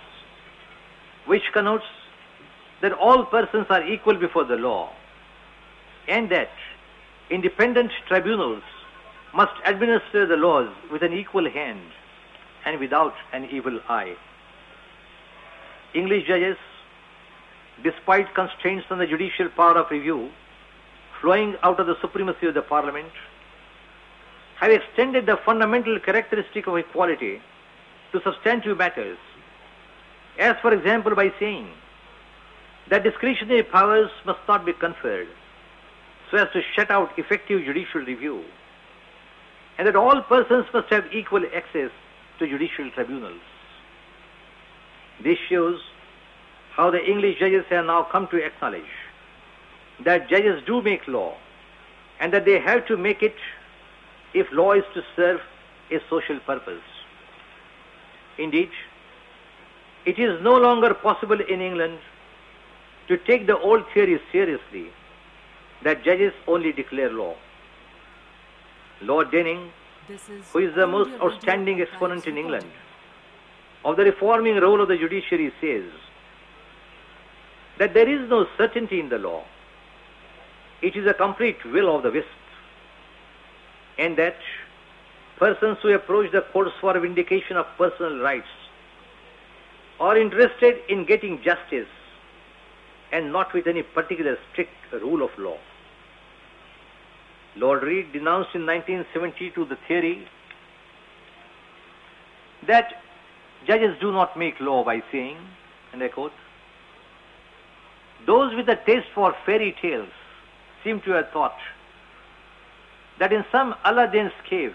which 1.26 1.42
connotes 1.52 1.84
that 2.82 2.92
all 2.92 3.24
persons 3.24 3.66
are 3.70 3.86
equal 3.86 4.14
before 4.14 4.44
the 4.44 4.56
law 4.56 4.92
and 6.08 6.30
that 6.30 6.50
independent 7.30 7.90
tribunals 8.06 8.62
must 9.34 9.52
administer 9.64 10.26
the 10.26 10.36
laws 10.36 10.68
with 10.92 11.02
an 11.02 11.12
equal 11.12 11.48
hand 11.50 11.80
and 12.64 12.78
without 12.78 13.14
an 13.32 13.44
evil 13.50 13.80
eye. 13.88 14.14
English 15.94 16.26
judges, 16.26 16.56
despite 17.82 18.32
constraints 18.34 18.86
on 18.90 18.98
the 18.98 19.06
judicial 19.06 19.48
power 19.56 19.78
of 19.78 19.90
review 19.90 20.30
flowing 21.20 21.56
out 21.62 21.80
of 21.80 21.86
the 21.86 21.96
supremacy 22.00 22.46
of 22.46 22.54
the 22.54 22.62
parliament, 22.62 23.10
have 24.60 24.70
extended 24.70 25.26
the 25.26 25.36
fundamental 25.44 25.98
characteristic 25.98 26.66
of 26.66 26.76
equality 26.76 27.40
to 28.12 28.20
substantive 28.22 28.78
matters, 28.78 29.18
as 30.38 30.56
for 30.62 30.72
example 30.72 31.14
by 31.14 31.32
saying 31.38 31.68
that 32.88 33.02
discretionary 33.02 33.62
powers 33.62 34.10
must 34.24 34.40
not 34.46 34.64
be 34.64 34.72
conferred 34.72 35.28
so 36.30 36.38
as 36.38 36.48
to 36.52 36.62
shut 36.74 36.90
out 36.90 37.18
effective 37.18 37.64
judicial 37.64 38.00
review, 38.00 38.44
and 39.78 39.86
that 39.86 39.96
all 39.96 40.22
persons 40.22 40.66
must 40.72 40.88
have 40.90 41.04
equal 41.12 41.44
access 41.54 41.90
to 42.38 42.46
judicial 42.46 42.90
tribunals. 42.90 43.40
This 45.22 45.38
shows 45.48 45.80
how 46.74 46.90
the 46.90 47.04
English 47.04 47.38
judges 47.38 47.64
have 47.70 47.86
now 47.86 48.02
come 48.04 48.26
to 48.28 48.44
acknowledge 48.44 48.82
that 50.04 50.28
judges 50.28 50.62
do 50.66 50.82
make 50.82 51.06
law 51.06 51.36
and 52.20 52.32
that 52.32 52.44
they 52.44 52.58
have 52.58 52.86
to 52.86 52.96
make 52.96 53.22
it 53.22 53.36
if 54.34 54.50
law 54.52 54.72
is 54.72 54.84
to 54.94 55.02
serve 55.16 55.40
a 55.90 56.00
social 56.10 56.38
purpose. 56.40 56.82
Indeed, 58.38 58.70
it 60.04 60.18
is 60.18 60.42
no 60.42 60.56
longer 60.56 60.92
possible 60.92 61.40
in 61.40 61.60
England 61.60 61.98
to 63.08 63.16
take 63.16 63.46
the 63.46 63.58
old 63.58 63.84
theory 63.94 64.20
seriously 64.32 64.86
that 65.82 66.04
judges 66.04 66.32
only 66.46 66.72
declare 66.72 67.10
law. 67.10 67.34
Lord 69.00 69.30
Denning, 69.30 69.70
is 70.08 70.20
who 70.52 70.58
is 70.58 70.74
the 70.74 70.86
most 70.86 71.10
outstanding 71.22 71.80
exponent 71.80 72.26
in 72.26 72.36
England 72.36 72.66
of 73.84 73.96
the 73.96 74.04
reforming 74.04 74.56
role 74.56 74.80
of 74.80 74.88
the 74.88 74.96
judiciary, 74.96 75.52
says 75.60 75.84
that 77.78 77.94
there 77.94 78.08
is 78.08 78.28
no 78.28 78.46
certainty 78.56 79.00
in 79.00 79.08
the 79.08 79.18
law. 79.18 79.44
It 80.82 80.96
is 80.96 81.06
a 81.06 81.14
complete 81.14 81.64
will 81.64 81.94
of 81.96 82.02
the 82.02 82.10
wisp. 82.10 82.28
And 83.98 84.16
that 84.18 84.36
persons 85.38 85.78
who 85.82 85.92
approach 85.94 86.32
the 86.32 86.42
courts 86.52 86.72
for 86.80 86.98
vindication 86.98 87.56
of 87.56 87.66
personal 87.78 88.20
rights 88.20 88.48
are 90.00 90.16
interested 90.18 90.76
in 90.88 91.04
getting 91.04 91.40
justice 91.42 91.88
and 93.12 93.32
not 93.32 93.52
with 93.52 93.66
any 93.66 93.82
particular 93.82 94.36
strict 94.52 94.72
rule 94.92 95.22
of 95.22 95.30
law. 95.38 95.56
Lord 97.56 97.82
Reid 97.84 98.12
denounced 98.12 98.54
in 98.54 98.66
1972 98.66 99.64
the 99.66 99.78
theory 99.86 100.26
that 102.66 103.02
judges 103.66 103.96
do 104.00 104.10
not 104.10 104.36
make 104.36 104.58
law 104.58 104.84
by 104.84 105.02
saying, 105.12 105.36
and 105.92 106.02
I 106.02 106.08
quote, 106.08 106.32
those 108.26 108.54
with 108.56 108.68
a 108.68 108.76
taste 108.76 109.06
for 109.14 109.34
fairy 109.46 109.76
tales 109.80 110.08
seem 110.82 111.00
to 111.02 111.12
have 111.12 111.30
thought 111.30 111.56
that 113.18 113.32
in 113.32 113.44
some 113.52 113.74
Aladdin's 113.84 114.32
cave 114.48 114.74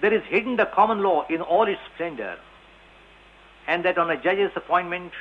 there 0.00 0.14
is 0.14 0.22
hidden 0.28 0.56
the 0.56 0.66
common 0.66 1.02
law 1.02 1.26
in 1.28 1.40
all 1.42 1.68
its 1.68 1.80
splendor, 1.94 2.38
and 3.66 3.84
that 3.84 3.98
on 3.98 4.10
a 4.10 4.16
judge's 4.16 4.52
appointment 4.56 5.12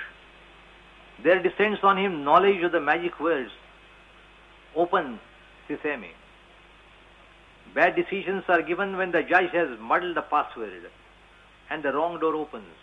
there 1.21 1.41
descends 1.41 1.79
on 1.83 1.97
him 1.97 2.23
knowledge 2.23 2.63
of 2.63 2.71
the 2.71 2.79
magic 2.79 3.19
words, 3.19 3.51
open 4.75 5.19
sesame. 5.67 6.11
Bad 7.75 7.95
decisions 7.95 8.43
are 8.47 8.61
given 8.61 8.97
when 8.97 9.11
the 9.11 9.21
judge 9.21 9.51
has 9.51 9.67
muddled 9.79 10.15
the 10.15 10.21
password 10.21 10.89
and 11.69 11.83
the 11.83 11.91
wrong 11.91 12.19
door 12.19 12.35
opens. 12.35 12.73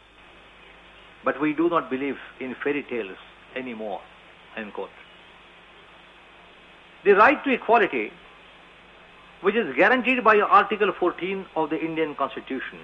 But 1.24 1.40
we 1.40 1.52
do 1.55 1.68
not 1.68 1.90
believe 1.90 2.18
in 2.38 2.55
fairy 2.62 2.85
tales 2.85 3.16
anymore. 3.57 4.00
End 4.57 4.72
quote. 4.72 4.90
The 7.05 7.12
right 7.16 7.42
to 7.42 7.50
equality, 7.50 8.12
which 9.42 9.55
is 9.55 9.75
guaranteed 9.77 10.25
by 10.25 10.40
Article 10.40 10.92
14 10.99 11.46
of 11.57 11.70
the 11.70 11.79
Indian 11.79 12.14
Constitution, 12.14 12.79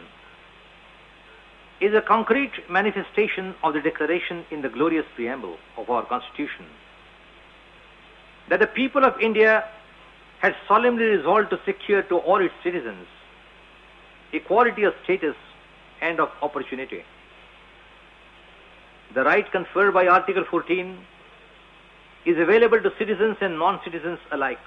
is 1.81 1.95
a 1.95 2.01
concrete 2.01 2.53
manifestation 2.71 3.55
of 3.65 3.75
the 3.75 3.81
declaration 3.81 4.45
in 4.51 4.63
the 4.63 4.69
glorious 4.69 5.07
preamble 5.17 5.57
of 5.77 5.91
our 5.91 6.05
Constitution 6.07 6.67
that 8.49 8.61
the 8.61 8.67
people 8.67 9.05
of 9.05 9.19
India 9.21 9.65
has 10.41 10.53
solemnly 10.69 11.05
resolved 11.05 11.51
to 11.51 11.59
secure 11.65 12.03
to 12.03 12.19
all 12.19 12.41
its 12.41 12.55
citizens 12.63 13.07
equality 14.33 14.85
of 14.85 14.95
status 15.05 15.37
and 16.01 16.19
of 16.19 16.29
opportunity. 16.41 17.05
The 19.15 19.23
right 19.25 19.51
conferred 19.53 19.93
by 19.93 20.07
Article 20.07 20.45
14 20.51 20.99
is 22.25 22.39
available 22.39 22.81
to 22.81 22.91
citizens 22.99 23.37
and 23.41 23.59
non-citizens 23.59 24.19
alike. 24.31 24.59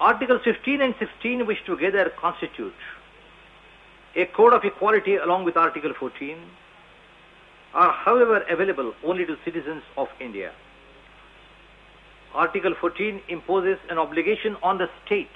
Articles 0.00 0.40
15 0.44 0.80
and 0.80 0.94
16, 0.98 1.46
which 1.46 1.62
together 1.66 2.10
constitute 2.16 2.74
a 4.16 4.24
code 4.24 4.54
of 4.54 4.64
equality 4.64 5.16
along 5.16 5.44
with 5.44 5.56
Article 5.56 5.92
14, 5.92 6.38
are 7.74 7.92
however 7.92 8.38
available 8.48 8.94
only 9.04 9.26
to 9.26 9.36
citizens 9.44 9.82
of 9.96 10.08
India. 10.18 10.52
Article 12.34 12.74
14 12.80 13.20
imposes 13.28 13.78
an 13.90 13.98
obligation 13.98 14.56
on 14.62 14.78
the 14.78 14.88
state 15.04 15.28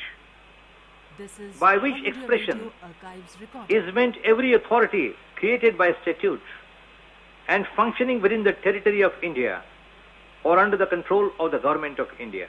By 1.61 1.77
which 1.77 2.03
expression 2.05 2.59
Radio 2.59 2.73
Archives 2.83 3.37
recording. 3.41 3.77
is 3.77 3.95
meant 3.95 4.17
every 4.25 4.55
authority 4.55 5.15
created 5.37 5.77
by 5.77 5.95
statute 6.03 6.41
and 7.49 7.67
functioning 7.77 8.21
within 8.23 8.43
the 8.45 8.53
territory 8.53 9.03
of 9.03 9.13
India 9.23 9.63
or 10.43 10.59
under 10.59 10.77
the 10.77 10.87
control 10.87 11.31
of 11.39 11.51
the 11.51 11.59
government 11.59 11.99
of 11.99 12.09
India. 12.19 12.49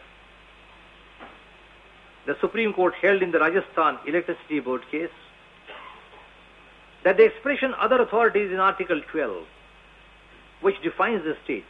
The 2.25 2.35
Supreme 2.41 2.73
Court 2.73 2.95
held 3.01 3.21
in 3.21 3.31
the 3.31 3.39
Rajasthan 3.39 3.99
Electricity 4.07 4.59
Board 4.59 4.81
case 4.89 5.09
that 7.03 7.17
the 7.17 7.23
expression 7.23 7.73
other 7.79 8.01
authorities 8.01 8.51
in 8.51 8.59
Article 8.59 8.99
12, 9.11 9.45
which 10.61 10.81
defines 10.81 11.23
the 11.23 11.37
state, 11.43 11.65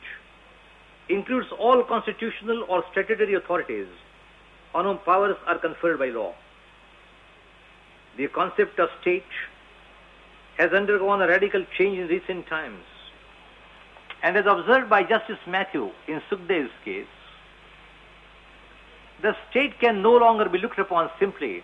includes 1.10 1.48
all 1.60 1.84
constitutional 1.84 2.66
or 2.70 2.86
statutory 2.92 3.34
authorities 3.34 3.88
on 4.74 4.86
whom 4.86 4.98
powers 5.00 5.36
are 5.46 5.58
conferred 5.58 6.00
by 6.00 6.08
law. 6.08 6.34
The 8.18 8.28
concept 8.28 8.80
of 8.80 8.90
state 9.02 9.24
has 10.58 10.72
undergone 10.72 11.22
a 11.22 11.28
radical 11.28 11.66
change 11.78 12.00
in 12.00 12.08
recent 12.08 12.48
times. 12.48 12.84
And 14.24 14.38
as 14.38 14.46
observed 14.48 14.90
by 14.90 15.04
Justice 15.04 15.40
Mathew 15.46 15.92
in 16.08 16.22
Sukhdev's 16.30 16.72
case, 16.86 17.08
the 19.22 19.36
state 19.50 19.80
can 19.80 20.02
no 20.02 20.14
longer 20.14 20.50
be 20.50 20.58
looked 20.58 20.80
upon 20.80 21.10
simply 21.20 21.64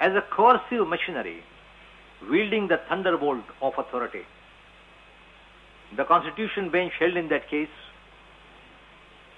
as 0.00 0.14
a 0.14 0.22
coercive 0.22 0.86
machinery 0.86 1.42
wielding 2.30 2.68
the 2.68 2.80
thunderbolt 2.88 3.44
of 3.62 3.74
authority. 3.78 4.22
The 5.96 6.04
Constitution 6.04 6.70
bench 6.70 6.92
held 6.98 7.16
in 7.16 7.28
that 7.28 7.48
case 7.48 7.68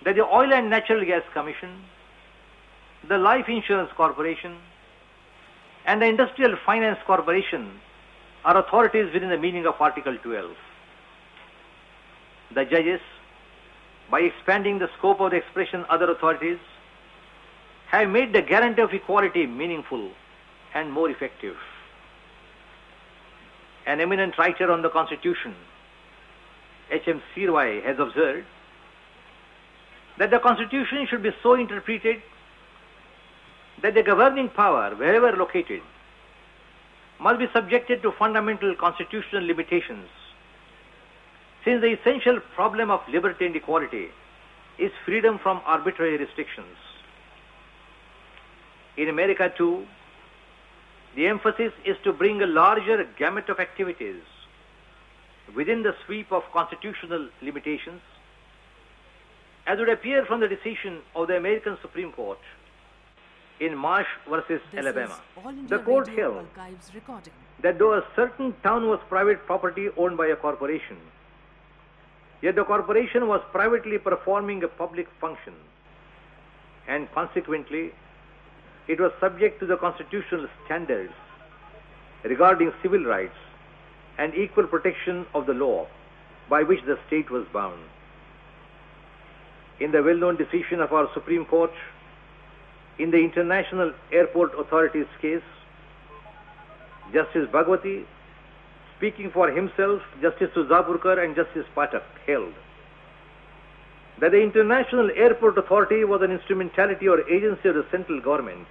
that 0.04 0.14
the 0.14 0.24
Oil 0.24 0.52
and 0.52 0.70
Natural 0.70 1.04
Gas 1.04 1.22
Commission, 1.32 1.84
the 3.08 3.18
Life 3.18 3.48
Insurance 3.48 3.90
Corporation, 3.96 4.56
and 5.84 6.00
the 6.00 6.06
Industrial 6.06 6.56
Finance 6.64 6.98
Corporation 7.06 7.80
are 8.44 8.56
authorities 8.56 9.12
within 9.12 9.28
the 9.28 9.38
meaning 9.38 9.66
of 9.66 9.74
Article 9.80 10.16
12. 10.22 10.50
The 12.54 12.64
judges, 12.64 13.00
by 14.10 14.20
expanding 14.20 14.78
the 14.78 14.88
scope 14.98 15.20
of 15.20 15.32
the 15.32 15.36
expression 15.36 15.84
other 15.90 16.10
authorities, 16.10 16.58
have 17.90 18.08
made 18.10 18.32
the 18.32 18.42
guarantee 18.42 18.82
of 18.82 18.92
equality 18.92 19.46
meaningful 19.46 20.10
and 20.74 20.92
more 20.92 21.08
effective. 21.10 21.56
An 23.86 24.00
eminent 24.00 24.36
writer 24.36 24.70
on 24.70 24.82
the 24.82 24.90
Constitution, 24.90 25.54
H.M. 26.90 27.22
Seervai, 27.34 27.82
has 27.84 27.98
observed 27.98 28.46
that 30.18 30.30
the 30.30 30.38
Constitution 30.38 31.06
should 31.08 31.22
be 31.22 31.30
so 31.42 31.54
interpreted 31.54 32.20
that 33.80 33.94
the 33.94 34.02
governing 34.02 34.50
power, 34.50 34.94
wherever 34.94 35.34
located, 35.34 35.80
must 37.20 37.38
be 37.38 37.46
subjected 37.54 38.02
to 38.02 38.12
fundamental 38.12 38.74
constitutional 38.74 39.42
limitations, 39.46 40.08
since 41.64 41.80
the 41.80 41.92
essential 41.92 42.40
problem 42.54 42.90
of 42.90 43.00
liberty 43.08 43.46
and 43.46 43.56
equality 43.56 44.08
is 44.78 44.92
freedom 45.06 45.38
from 45.38 45.60
arbitrary 45.64 46.18
restrictions. 46.18 46.76
In 48.98 49.08
America, 49.08 49.52
too, 49.56 49.86
the 51.14 51.28
emphasis 51.28 51.72
is 51.84 51.96
to 52.02 52.12
bring 52.12 52.42
a 52.42 52.46
larger 52.46 53.04
gamut 53.16 53.48
of 53.48 53.60
activities 53.60 54.22
within 55.54 55.84
the 55.84 55.94
sweep 56.04 56.32
of 56.32 56.42
constitutional 56.52 57.28
limitations, 57.40 58.00
as 59.68 59.78
would 59.78 59.88
appear 59.88 60.24
from 60.26 60.40
the 60.40 60.48
decision 60.48 60.98
of 61.14 61.28
the 61.28 61.36
American 61.36 61.78
Supreme 61.80 62.10
Court 62.12 62.40
in 63.60 63.76
Marsh 63.76 64.08
versus 64.28 64.60
This 64.72 64.84
Alabama. 64.84 65.14
is 65.14 65.44
All 65.44 65.50
India 65.50 65.78
The 65.78 65.84
court 65.84 66.08
held 66.08 66.46
that 67.60 67.78
though 67.78 67.94
a 67.94 68.04
certain 68.16 68.52
town 68.64 68.88
was 68.88 68.98
private 69.08 69.46
property 69.46 69.88
owned 69.96 70.16
by 70.16 70.26
a 70.26 70.36
corporation, 70.36 70.96
yet 72.42 72.56
the 72.56 72.64
corporation 72.64 73.28
was 73.28 73.40
privately 73.52 73.98
performing 73.98 74.64
a 74.64 74.68
public 74.68 75.08
function, 75.20 75.54
and 76.88 77.10
consequently, 77.12 77.92
it 78.88 78.98
was 78.98 79.12
subject 79.20 79.60
to 79.60 79.66
the 79.66 79.76
constitutional 79.76 80.48
standards 80.64 81.12
regarding 82.24 82.72
civil 82.82 83.04
rights 83.04 83.36
and 84.16 84.34
equal 84.34 84.66
protection 84.66 85.26
of 85.34 85.46
the 85.46 85.52
law 85.54 85.86
by 86.48 86.62
which 86.62 86.82
the 86.84 86.98
state 87.06 87.30
was 87.30 87.46
bound. 87.52 87.80
In 89.78 89.92
the 89.92 90.02
well 90.02 90.16
known 90.16 90.36
decision 90.36 90.80
of 90.80 90.92
our 90.92 91.08
Supreme 91.14 91.44
Court, 91.44 91.70
in 92.98 93.10
the 93.10 93.18
International 93.18 93.92
Airport 94.10 94.58
Authorities 94.58 95.06
case, 95.20 95.42
Justice 97.12 97.48
Bhagwati, 97.52 98.04
speaking 98.96 99.30
for 99.30 99.50
himself, 99.50 100.02
Justice 100.20 100.50
Tulzapurkar 100.54 101.22
and 101.24 101.36
Justice 101.36 101.66
Pathak 101.76 102.02
held 102.26 102.52
that 104.20 104.32
the 104.32 104.40
International 104.42 105.10
Airport 105.14 105.58
Authority 105.58 106.04
was 106.04 106.22
an 106.22 106.32
instrumentality 106.32 107.08
or 107.08 107.28
agency 107.28 107.68
of 107.68 107.74
the 107.76 107.86
central 107.90 108.20
government 108.20 108.66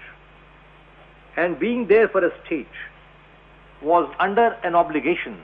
and 1.38 1.60
being 1.60 1.88
there 1.88 2.10
for 2.10 2.26
a 2.26 2.32
state 2.46 2.68
was 3.82 4.12
under 4.20 4.58
an 4.64 4.76
obligation 4.76 5.40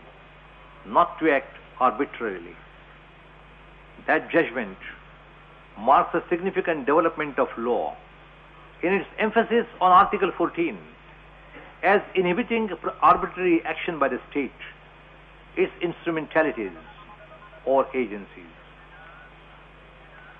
not 0.85 1.19
to 1.19 1.31
act 1.31 1.55
arbitrarily. 1.79 2.55
That 4.07 4.29
judgment 4.31 4.77
marks 5.77 6.13
a 6.13 6.23
significant 6.29 6.85
development 6.85 7.39
of 7.39 7.47
law 7.57 7.95
in 8.81 8.93
its 8.93 9.07
emphasis 9.17 9.65
on 9.79 9.91
Article 9.91 10.31
14 10.37 10.77
as 11.83 12.01
inhibiting 12.15 12.69
arbitrary 13.01 13.61
action 13.65 13.99
by 13.99 14.07
the 14.07 14.19
state, 14.31 14.51
its 15.55 15.71
instrumentalities 15.81 16.71
or 17.65 17.85
agencies. 17.95 18.52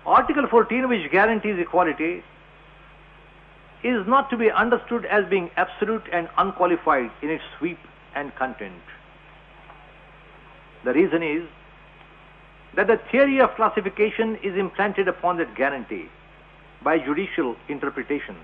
Article 0.06 0.48
14, 0.48 0.89
which 0.89 1.10
guarantees 1.12 1.58
equality, 1.60 2.24
is 3.84 4.06
not 4.08 4.30
to 4.30 4.38
be 4.38 4.52
understood 4.52 5.06
as 5.06 5.26
being 5.30 5.50
absolute 5.56 6.04
and 6.12 6.28
unqualified 6.38 7.12
in 7.22 7.30
its 7.30 7.44
sweep 7.58 7.80
and 8.16 8.36
content. 8.36 8.82
The 10.84 10.94
reason 10.94 11.24
is 11.24 11.48
that 12.76 12.88
the 12.88 13.00
theory 13.12 13.39
of 13.39 13.56
classification 13.56 14.38
is 14.38 14.58
implanted 14.58 15.08
upon 15.08 15.38
that 15.38 15.56
guarantee 15.56 16.10
by 16.82 17.00
judicial 17.00 17.56
interpretation. 17.70 18.36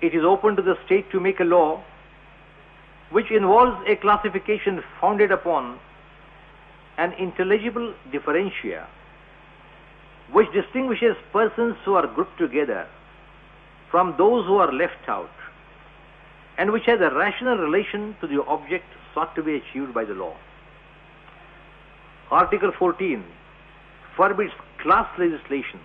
It 0.00 0.14
is 0.14 0.24
open 0.24 0.56
to 0.56 0.62
the 0.62 0.76
state 0.86 1.10
to 1.12 1.20
make 1.20 1.40
a 1.40 1.44
law 1.44 1.82
which 3.10 3.30
involves 3.30 3.76
a 3.88 3.96
classification 3.96 4.82
founded 5.00 5.30
upon 5.30 5.78
an 6.96 7.12
intelligible 7.12 7.94
differentia 8.10 8.86
which 10.32 10.50
distinguishes 10.52 11.16
persons 11.32 11.76
who 11.84 11.94
are 11.94 12.06
grouped 12.06 12.38
together 12.38 12.86
from 13.90 14.14
those 14.16 14.46
who 14.46 14.56
are 14.56 14.72
left 14.72 15.08
out 15.08 15.30
and 16.58 16.72
which 16.72 16.84
has 16.86 17.00
a 17.00 17.10
rational 17.14 17.56
relation 17.56 18.16
to 18.20 18.26
the 18.26 18.42
object 18.44 18.84
sought 19.14 19.34
to 19.34 19.42
be 19.42 19.56
achieved 19.56 19.92
by 19.92 20.04
the 20.04 20.14
law. 20.14 20.36
Article 22.30 22.72
14 22.78 23.24
forbids 24.16 24.52
class 24.78 25.08
legislation 25.18 25.80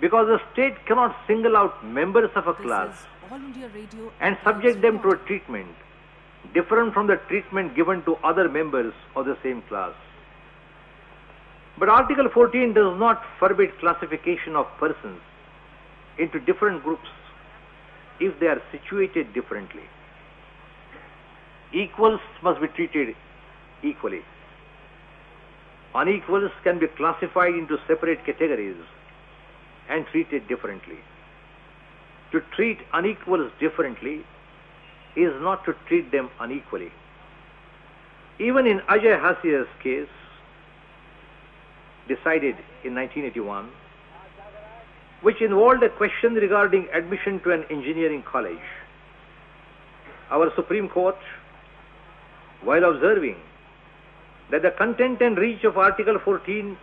because 0.00 0.26
the 0.26 0.40
state 0.52 0.74
cannot 0.86 1.16
single 1.26 1.56
out 1.56 1.84
members 1.84 2.30
of 2.34 2.46
a 2.46 2.52
This 2.54 2.62
class 2.62 2.98
is 2.98 3.06
All 3.30 3.38
India 3.38 3.68
Radio 3.74 4.12
and 4.20 4.38
subject 4.42 4.80
them 4.80 5.00
to 5.02 5.10
a 5.10 5.16
treatment 5.16 5.68
different 6.52 6.94
from 6.94 7.06
the 7.06 7.16
treatment 7.28 7.74
given 7.74 8.02
to 8.04 8.16
other 8.16 8.48
members 8.48 8.92
of 9.16 9.26
the 9.26 9.36
same 9.42 9.62
class. 9.62 9.94
But 11.78 11.88
Article 11.88 12.28
14 12.32 12.72
does 12.72 12.98
not 12.98 13.22
forbid 13.38 13.78
classification 13.80 14.54
of 14.54 14.66
persons 14.78 15.20
into 16.18 16.38
different 16.38 16.84
groups 16.84 17.08
if 18.20 18.38
they 18.38 18.46
are 18.46 18.62
situated 18.70 19.34
differently. 19.34 19.82
Equals 21.72 22.20
must 22.42 22.60
be 22.60 22.68
treated 22.68 23.16
equally. 23.82 24.22
Unequals 25.94 26.52
can 26.62 26.78
be 26.78 26.86
classified 26.86 27.54
into 27.54 27.76
separate 27.88 28.24
categories 28.24 28.76
and 29.88 30.06
treated 30.06 30.46
differently. 30.46 30.98
To 32.32 32.40
treat 32.54 32.78
unequals 32.92 33.50
differently 33.60 34.24
is 35.16 35.32
not 35.40 35.64
to 35.64 35.74
treat 35.86 36.10
them 36.12 36.30
unequally. 36.40 36.92
Even 38.38 38.66
in 38.66 38.80
Ajay 38.80 39.20
Hasia's 39.20 39.68
case, 39.82 40.08
decided 42.08 42.56
in 42.84 42.94
1981, 42.94 43.70
which 45.22 45.40
involved 45.40 45.82
a 45.82 45.88
question 45.88 46.34
regarding 46.34 46.88
admission 46.92 47.40
to 47.40 47.52
an 47.52 47.64
engineering 47.70 48.22
college, 48.22 48.66
our 50.30 50.52
Supreme 50.54 50.88
Court, 50.88 51.16
while 52.62 52.84
observing 52.84 53.36
that 54.50 54.62
the 54.62 54.70
content 54.70 55.20
and 55.20 55.38
reach 55.38 55.64
of 55.64 55.78
Article 55.78 56.18
14 56.18 56.76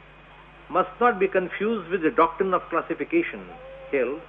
must 0.70 0.90
not 1.00 1.20
be 1.20 1.28
confused 1.28 1.90
with 1.90 2.02
the 2.02 2.12
doctrine 2.12 2.54
of 2.54 2.62
classification, 2.70 3.46
held 3.92 4.22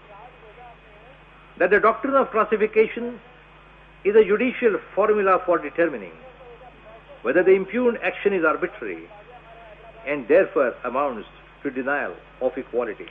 that 1.58 1.70
the 1.70 1.80
doctrine 1.80 2.14
of 2.14 2.30
classification 2.30 3.20
is 4.04 4.16
a 4.16 4.24
judicial 4.24 4.78
formula 4.94 5.40
for 5.46 5.58
determining 5.58 6.12
whether 7.22 7.42
the 7.42 7.52
impugned 7.52 7.98
action 8.02 8.32
is 8.32 8.44
arbitrary 8.44 9.08
and 10.06 10.26
therefore 10.28 10.74
amounts 10.84 11.28
to 11.62 11.70
denial 11.70 12.14
of 12.40 12.56
equality. 12.56 13.06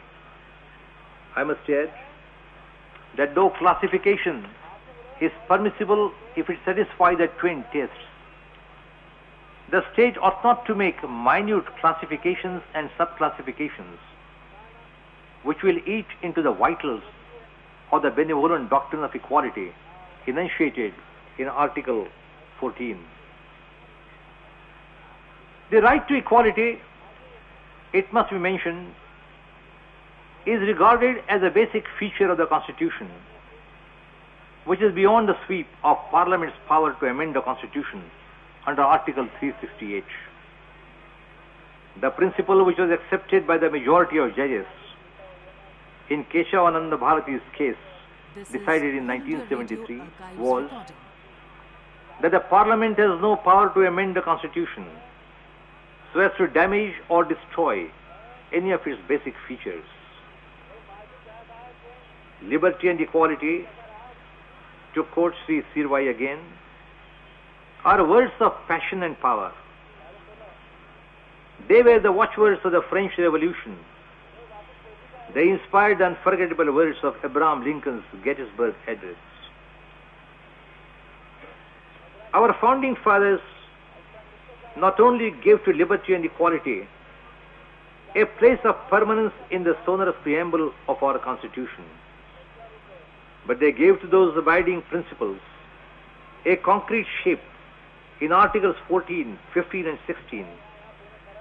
I 1.35 1.43
must 1.43 1.69
add 1.69 1.91
that 3.17 3.35
though 3.35 3.49
classification 3.49 4.47
is 5.21 5.31
permissible 5.47 6.11
if 6.35 6.49
it 6.49 6.59
satisfies 6.65 7.17
the 7.17 7.27
twin 7.39 7.63
tests, 7.71 7.95
the 9.69 9.83
state 9.93 10.17
ought 10.17 10.43
not 10.43 10.65
to 10.65 10.75
make 10.75 11.01
minute 11.07 11.65
classifications 11.79 12.61
and 12.73 12.89
subclassifications 12.99 13.97
which 15.43 15.63
will 15.63 15.77
eat 15.87 16.05
into 16.21 16.41
the 16.41 16.51
vitals 16.51 17.01
of 17.91 18.01
the 18.03 18.11
benevolent 18.11 18.69
doctrine 18.69 19.03
of 19.03 19.13
equality 19.15 19.71
enunciated 20.27 20.93
in 21.37 21.47
Article 21.47 22.07
14. 22.59 22.99
The 25.71 25.81
right 25.81 26.05
to 26.09 26.15
equality, 26.15 26.81
it 27.93 28.11
must 28.11 28.29
be 28.29 28.37
mentioned, 28.37 28.93
is 30.45 30.59
regarded 30.59 31.23
as 31.29 31.43
a 31.43 31.49
basic 31.49 31.85
feature 31.97 32.29
of 32.29 32.37
the 32.37 32.45
Constitution, 32.45 33.09
which 34.65 34.81
is 34.81 34.93
beyond 34.93 35.29
the 35.29 35.37
sweep 35.45 35.67
of 35.85 35.97
Parliament's 36.09 36.57
power 36.67 36.93
to 36.99 37.05
amend 37.05 37.35
the 37.35 37.41
Constitution 37.41 38.03
under 38.67 38.81
Article 38.81 39.29
368. 39.39 40.03
The 42.01 42.09
principle 42.09 42.65
which 42.65 42.77
was 42.77 42.91
accepted 42.91 43.47
by 43.47 43.57
the 43.57 43.69
majority 43.69 44.17
of 44.17 44.35
judges 44.35 44.65
in 46.09 46.25
Keshavananda 46.25 46.99
Bharati's 46.99 47.41
case, 47.57 47.77
This 48.35 48.47
is 48.47 48.59
decided 48.59 48.93
in 48.93 49.07
1973, 49.07 50.01
was 50.37 50.69
that 52.21 52.31
the 52.31 52.41
Parliament 52.41 52.97
has 52.97 53.21
no 53.21 53.37
power 53.37 53.73
to 53.73 53.85
amend 53.85 54.17
the 54.17 54.21
Constitution 54.21 54.85
so 56.13 56.19
as 56.19 56.31
to 56.37 56.47
damage 56.47 56.93
or 57.09 57.23
destroy 57.23 57.89
any 58.53 58.71
of 58.71 58.85
its 58.85 59.01
basic 59.07 59.33
features. 59.47 59.83
Liberty 62.43 62.89
and 62.89 62.99
equality, 62.99 63.67
to 64.93 65.03
quote 65.03 65.33
Sri 65.45 65.63
Seervai 65.73 66.09
again, 66.09 66.39
are 67.85 68.05
words 68.07 68.33
of 68.39 68.53
passion 68.67 69.03
and 69.03 69.19
power. 69.19 69.53
They 71.67 71.81
were 71.81 71.99
the 71.99 72.11
watchwords 72.11 72.61
of 72.63 72.71
the 72.71 72.81
French 72.89 73.13
Revolution. 73.17 73.77
They 75.33 75.49
inspired 75.49 75.99
the 75.99 76.05
unforgettable 76.05 76.71
words 76.73 76.97
of 77.03 77.15
Abraham 77.23 77.63
Lincoln's 77.63 78.03
Gettysburg 78.23 78.75
Address. 78.87 79.15
Our 82.33 82.55
founding 82.59 82.95
fathers 82.95 83.39
not 84.75 84.99
only 84.99 85.31
gave 85.43 85.63
to 85.65 85.73
liberty 85.73 86.13
and 86.13 86.25
equality 86.25 86.87
a 88.15 88.25
place 88.25 88.59
of 88.63 88.75
permanence 88.89 89.33
in 89.49 89.63
the 89.63 89.75
sonorous 89.85 90.15
preamble 90.21 90.73
of 90.87 91.01
our 91.01 91.17
Constitution, 91.19 91.85
but 93.47 93.59
they 93.59 93.71
gave 93.71 93.99
to 94.01 94.07
those 94.07 94.37
abiding 94.37 94.81
principles 94.83 95.39
a 96.45 96.55
concrete 96.57 97.07
shape 97.23 97.41
in 98.19 98.31
Articles 98.31 98.75
14, 98.87 99.37
15, 99.53 99.87
and 99.87 99.99
16, 100.07 100.45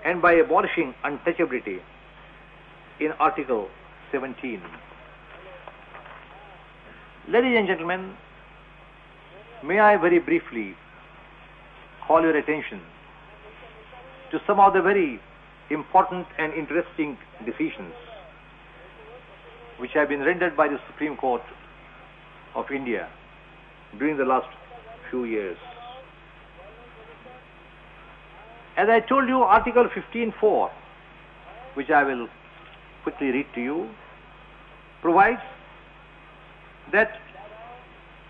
and 0.05 0.23
by 0.23 0.33
abolishing 0.33 0.95
untouchability 1.05 1.81
in 3.01 3.13
Article 3.13 3.69
17. 4.13 4.63
Ladies 7.29 7.59
and 7.59 7.67
gentlemen, 7.67 8.17
may 9.63 9.79
I 9.79 9.97
very 9.97 10.19
briefly 10.19 10.75
call 12.07 12.23
your 12.23 12.37
attention 12.37 12.81
to 14.31 14.41
some 14.47 14.61
of 14.61 14.73
the 14.73 14.83
very 14.83 15.21
important 15.71 16.27
and 16.39 16.53
interesting 16.53 17.17
decisions 17.45 17.95
which 19.79 19.93
have 19.93 20.09
been 20.09 20.21
rendered 20.21 20.57
by 20.57 20.69
the 20.69 20.79
Supreme 20.87 21.17
Court 21.17 21.43
of 22.55 22.71
India 22.71 23.09
during 23.99 24.17
the 24.17 24.25
last 24.25 24.49
few 25.09 25.25
years. 25.25 25.57
As 28.77 28.89
I 28.89 29.01
told 29.01 29.29
you, 29.29 29.43
Article 29.43 29.89
15.4, 29.89 30.71
which 31.75 31.91
I 31.91 32.05
will 32.05 32.29
quickly 33.03 33.29
read 33.29 33.47
to 33.55 33.61
you, 33.61 33.89
provides 35.01 35.41
that 36.93 37.19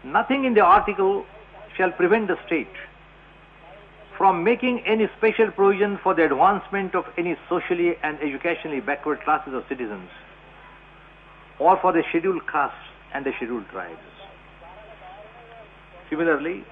nothing 0.05 0.45
in 0.45 0.55
the 0.55 0.61
article 0.61 1.25
shall 1.77 1.91
prevent 1.93 2.29
the 2.29 2.37
state 2.47 2.69
from 4.21 4.45
making 4.45 4.81
any 4.85 5.09
special 5.17 5.51
provision 5.51 5.99
for 6.03 6.13
the 6.15 6.23
advancement 6.23 6.95
of 6.95 7.07
any 7.17 7.35
socially 7.49 7.97
and 8.03 8.19
educationally 8.21 8.79
backward 8.79 9.19
classes 9.23 9.55
of 9.55 9.65
citizens 9.67 10.11
or 11.59 11.79
for 11.81 11.91
the 11.95 12.03
scheduled 12.11 12.47
castes 12.47 12.77
and 13.15 13.25
the 13.25 13.33
scheduled 13.39 13.67
tribes. 13.71 14.13
Similarly, 16.11 16.65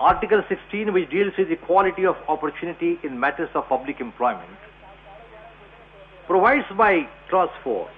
Article 0.00 0.42
16, 0.48 0.92
which 0.92 1.08
deals 1.10 1.32
with 1.38 1.48
equality 1.48 2.04
of 2.04 2.16
opportunity 2.26 2.98
in 3.04 3.20
matters 3.20 3.50
of 3.54 3.68
public 3.68 4.00
employment, 4.00 4.58
provides 6.26 6.66
by 6.76 7.08
Clause 7.28 7.54
4 7.62 7.88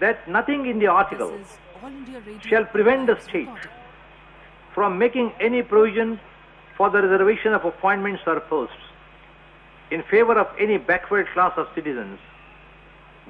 that 0.00 0.28
nothing 0.28 0.66
in 0.66 0.80
the 0.80 0.88
article 0.88 1.30
This 1.30 1.46
is 1.46 1.58
All 1.80 1.90
India 1.90 2.20
Radio 2.26 2.40
shall 2.40 2.64
prevent 2.64 3.06
the 3.06 3.20
state 3.20 3.68
from 4.74 4.98
making 4.98 5.32
any 5.38 5.62
provision 5.62 6.18
for 6.76 6.90
the 6.90 7.02
reservation 7.02 7.52
of 7.54 7.64
appointments 7.64 8.22
or 8.26 8.40
posts 8.40 8.76
in 9.90 10.02
favor 10.10 10.38
of 10.38 10.46
any 10.60 10.78
backward 10.78 11.26
class 11.32 11.52
of 11.56 11.66
citizens 11.74 12.18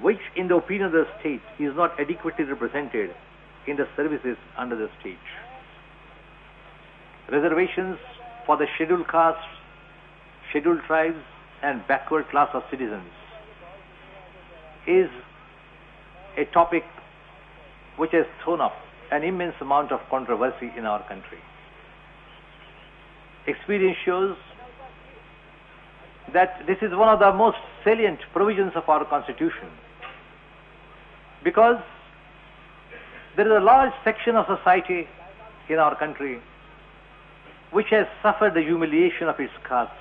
which 0.00 0.20
in 0.34 0.48
the 0.48 0.56
opinion 0.56 0.86
of 0.86 0.92
the 0.92 1.06
state 1.20 1.40
is 1.58 1.74
not 1.74 1.98
adequately 1.98 2.44
represented 2.44 3.14
in 3.66 3.76
the 3.76 3.88
services 3.96 4.36
under 4.56 4.76
the 4.76 4.88
state. 5.00 5.18
Reservations 7.30 7.98
for 8.44 8.56
the 8.56 8.66
scheduled 8.74 9.08
castes, 9.08 9.42
scheduled 10.50 10.80
tribes 10.86 11.18
and 11.62 11.86
backward 11.88 12.28
class 12.28 12.48
of 12.52 12.62
citizens 12.70 13.10
is 14.86 15.08
a 16.36 16.44
topic 16.52 16.84
which 17.96 18.12
has 18.12 18.26
thrown 18.44 18.60
up 18.60 18.74
an 19.10 19.24
immense 19.24 19.54
amount 19.60 19.90
of 19.90 20.00
controversy 20.10 20.70
in 20.76 20.84
our 20.84 21.02
country. 21.08 21.38
Experience 23.46 23.96
shows 24.04 24.36
that 26.32 26.66
this 26.66 26.78
is 26.82 26.94
one 26.94 27.08
of 27.08 27.20
the 27.20 27.32
most 27.32 27.58
salient 27.84 28.18
provisions 28.32 28.72
of 28.74 28.88
our 28.88 29.04
Constitution. 29.04 29.68
Because 31.44 31.80
there 33.36 33.46
is 33.46 33.62
a 33.62 33.64
large 33.64 33.92
section 34.02 34.34
of 34.34 34.46
society 34.46 35.06
in 35.68 35.78
our 35.78 35.94
country 35.96 36.40
which 37.70 37.88
has 37.90 38.06
suffered 38.22 38.54
the 38.54 38.62
humiliation 38.62 39.28
of 39.28 39.38
its 39.38 39.52
caste 39.68 39.92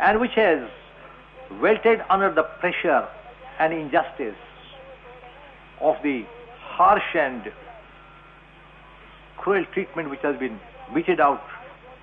and 0.00 0.20
which 0.20 0.34
has 0.34 0.68
welted 1.60 2.02
under 2.10 2.32
the 2.32 2.42
pressure 2.42 3.06
and 3.58 3.72
injustice 3.72 4.36
of 5.80 5.96
the 6.02 6.24
harsh 6.58 7.14
and 7.14 7.52
cruel 9.36 9.64
treatment 9.72 10.10
which 10.10 10.20
has 10.22 10.36
been 10.38 10.58
meted 10.94 11.20
out 11.20 11.42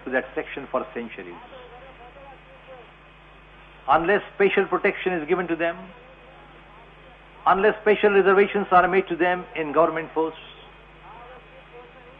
to 0.09 0.13
that 0.13 0.27
section 0.35 0.67
for 0.71 0.85
centuries. 0.93 1.35
Unless 3.87 4.21
special 4.35 4.65
protection 4.65 5.13
is 5.13 5.27
given 5.27 5.47
to 5.47 5.55
them, 5.55 5.77
unless 7.47 7.79
special 7.81 8.11
reservations 8.11 8.67
are 8.71 8.87
made 8.87 9.07
to 9.07 9.15
them 9.15 9.45
in 9.55 9.71
government 9.71 10.13
posts, 10.13 10.39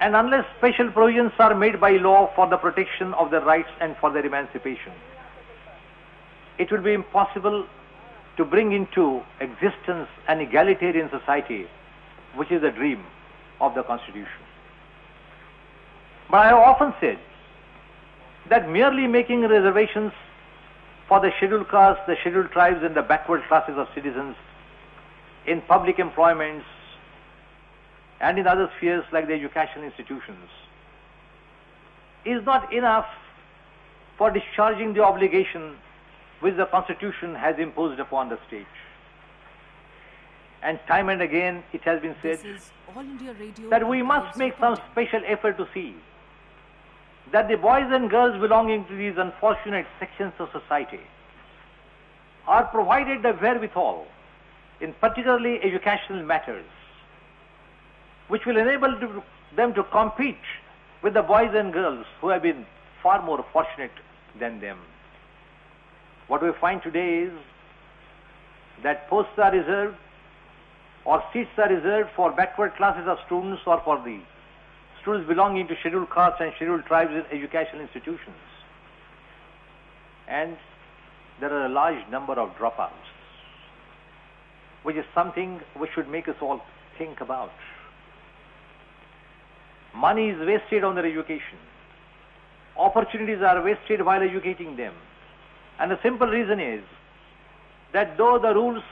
and 0.01 0.15
unless 0.15 0.45
special 0.57 0.89
provisions 0.91 1.31
are 1.39 1.53
made 1.53 1.79
by 1.79 1.91
law 1.91 2.31
for 2.35 2.47
the 2.47 2.57
protection 2.57 3.13
of 3.15 3.31
their 3.31 3.41
rights 3.41 3.69
and 3.81 3.95
for 3.97 4.11
their 4.11 4.25
emancipation, 4.25 4.93
it 6.57 6.71
will 6.71 6.81
be 6.81 6.93
impossible 6.93 7.65
to 8.37 8.45
bring 8.45 8.71
into 8.71 9.21
existence 9.41 10.07
an 10.27 10.39
egalitarian 10.39 11.09
society, 11.09 11.67
which 12.35 12.51
is 12.51 12.61
the 12.61 12.71
dream 12.71 13.03
of 13.59 13.75
the 13.75 13.83
Constitution. 13.83 14.45
But 16.31 16.37
I 16.37 16.47
have 16.47 16.59
often 16.59 16.93
said 17.01 17.19
that 18.47 18.69
merely 18.69 19.07
making 19.07 19.41
reservations 19.41 20.11
for 21.07 21.19
the 21.19 21.31
scheduled 21.37 21.69
castes, 21.69 22.01
the 22.07 22.15
scheduled 22.21 22.51
tribes, 22.51 22.83
and 22.83 22.95
the 22.95 23.01
backward 23.01 23.43
classes 23.47 23.77
of 23.77 23.87
citizens 23.93 24.35
in 25.45 25.61
public 25.61 25.99
employments 25.99 26.65
and 28.21 28.37
in 28.37 28.47
other 28.47 28.69
spheres 28.77 29.03
like 29.11 29.27
the 29.27 29.33
educational 29.33 29.85
institutions 29.85 30.49
is 32.25 32.45
not 32.45 32.71
enough 32.73 33.07
for 34.17 34.29
discharging 34.29 34.93
the 34.93 35.03
obligation 35.03 35.75
which 36.41 36.55
the 36.55 36.65
Constitution 36.65 37.35
has 37.35 37.57
imposed 37.57 37.99
upon 37.99 38.29
the 38.29 38.37
state. 38.47 38.67
And 40.61 40.79
time 40.87 41.09
and 41.09 41.21
again 41.21 41.63
it 41.71 41.81
has 41.83 42.01
been 42.01 42.15
said 42.21 42.39
This 42.39 42.45
is 42.45 42.71
All 42.93 43.01
India 43.01 43.33
Radio 43.39 43.69
that 43.69 43.87
we 43.87 44.03
must 44.03 44.37
make 44.37 44.53
some 44.59 44.75
special 44.91 45.21
effort 45.25 45.57
to 45.57 45.67
see 45.73 45.95
that 47.31 47.47
the 47.47 47.55
boys 47.57 47.87
and 47.91 48.09
girls 48.09 48.39
belonging 48.41 48.85
to 48.85 48.95
these 48.95 49.17
unfortunate 49.17 49.85
sections 49.99 50.33
of 50.39 50.49
society 50.51 51.01
are 52.47 52.65
provided 52.65 53.21
the 53.21 53.33
wherewithal 53.33 54.07
in 54.81 54.93
particularly 54.93 55.61
educational 55.61 56.23
matters 56.23 56.65
which 58.27 58.45
will 58.45 58.57
enable 58.57 58.99
to- 58.99 59.23
them 59.55 59.73
to 59.73 59.83
compete 59.83 60.49
with 61.01 61.13
the 61.13 61.21
boys 61.21 61.53
and 61.53 61.73
girls 61.73 62.05
who 62.21 62.29
have 62.29 62.41
been 62.41 62.65
far 63.01 63.21
more 63.21 63.43
fortunate 63.51 63.91
than 64.39 64.59
them. 64.59 64.77
What 66.27 66.43
we 66.43 66.51
find 66.51 66.81
today 66.83 67.19
is 67.19 67.33
that 68.83 69.07
posts 69.09 69.37
are 69.37 69.51
reserved 69.51 69.97
or 71.05 71.23
seats 71.33 71.57
are 71.57 71.69
reserved 71.69 72.11
for 72.15 72.31
backward 72.31 72.75
classes 72.75 73.07
of 73.07 73.17
students 73.25 73.61
or 73.65 73.81
for 73.81 73.97
the 74.03 74.19
students 75.09 75.27
belonging 75.27 75.67
to 75.67 75.75
scheduled 75.79 76.07
castes 76.11 76.39
and 76.39 76.53
scheduled 76.55 76.85
tribes 76.85 77.11
in 77.11 77.25
educational 77.35 77.81
institutions. 77.81 78.35
And 80.27 80.55
there 81.39 81.51
are 81.51 81.65
a 81.65 81.69
large 81.69 82.07
number 82.11 82.33
of 82.33 82.49
dropouts, 82.57 83.09
which 84.83 84.95
is 84.95 85.05
something 85.15 85.61
which 85.75 85.89
should 85.95 86.07
make 86.07 86.27
us 86.27 86.35
all 86.41 86.61
think 86.99 87.21
about. 87.21 87.51
Money 89.95 90.29
is 90.29 90.47
wasted 90.47 90.83
on 90.83 90.93
their 90.93 91.07
education. 91.07 91.57
Opportunities 92.77 93.41
are 93.41 93.63
wasted 93.63 94.05
while 94.05 94.21
educating 94.21 94.75
them. 94.75 94.93
And 95.79 95.89
the 95.89 95.99
simple 96.03 96.27
reason 96.27 96.59
is 96.59 96.83
that 97.93 98.15
though 98.15 98.37
the 98.37 98.53
rules 98.53 98.83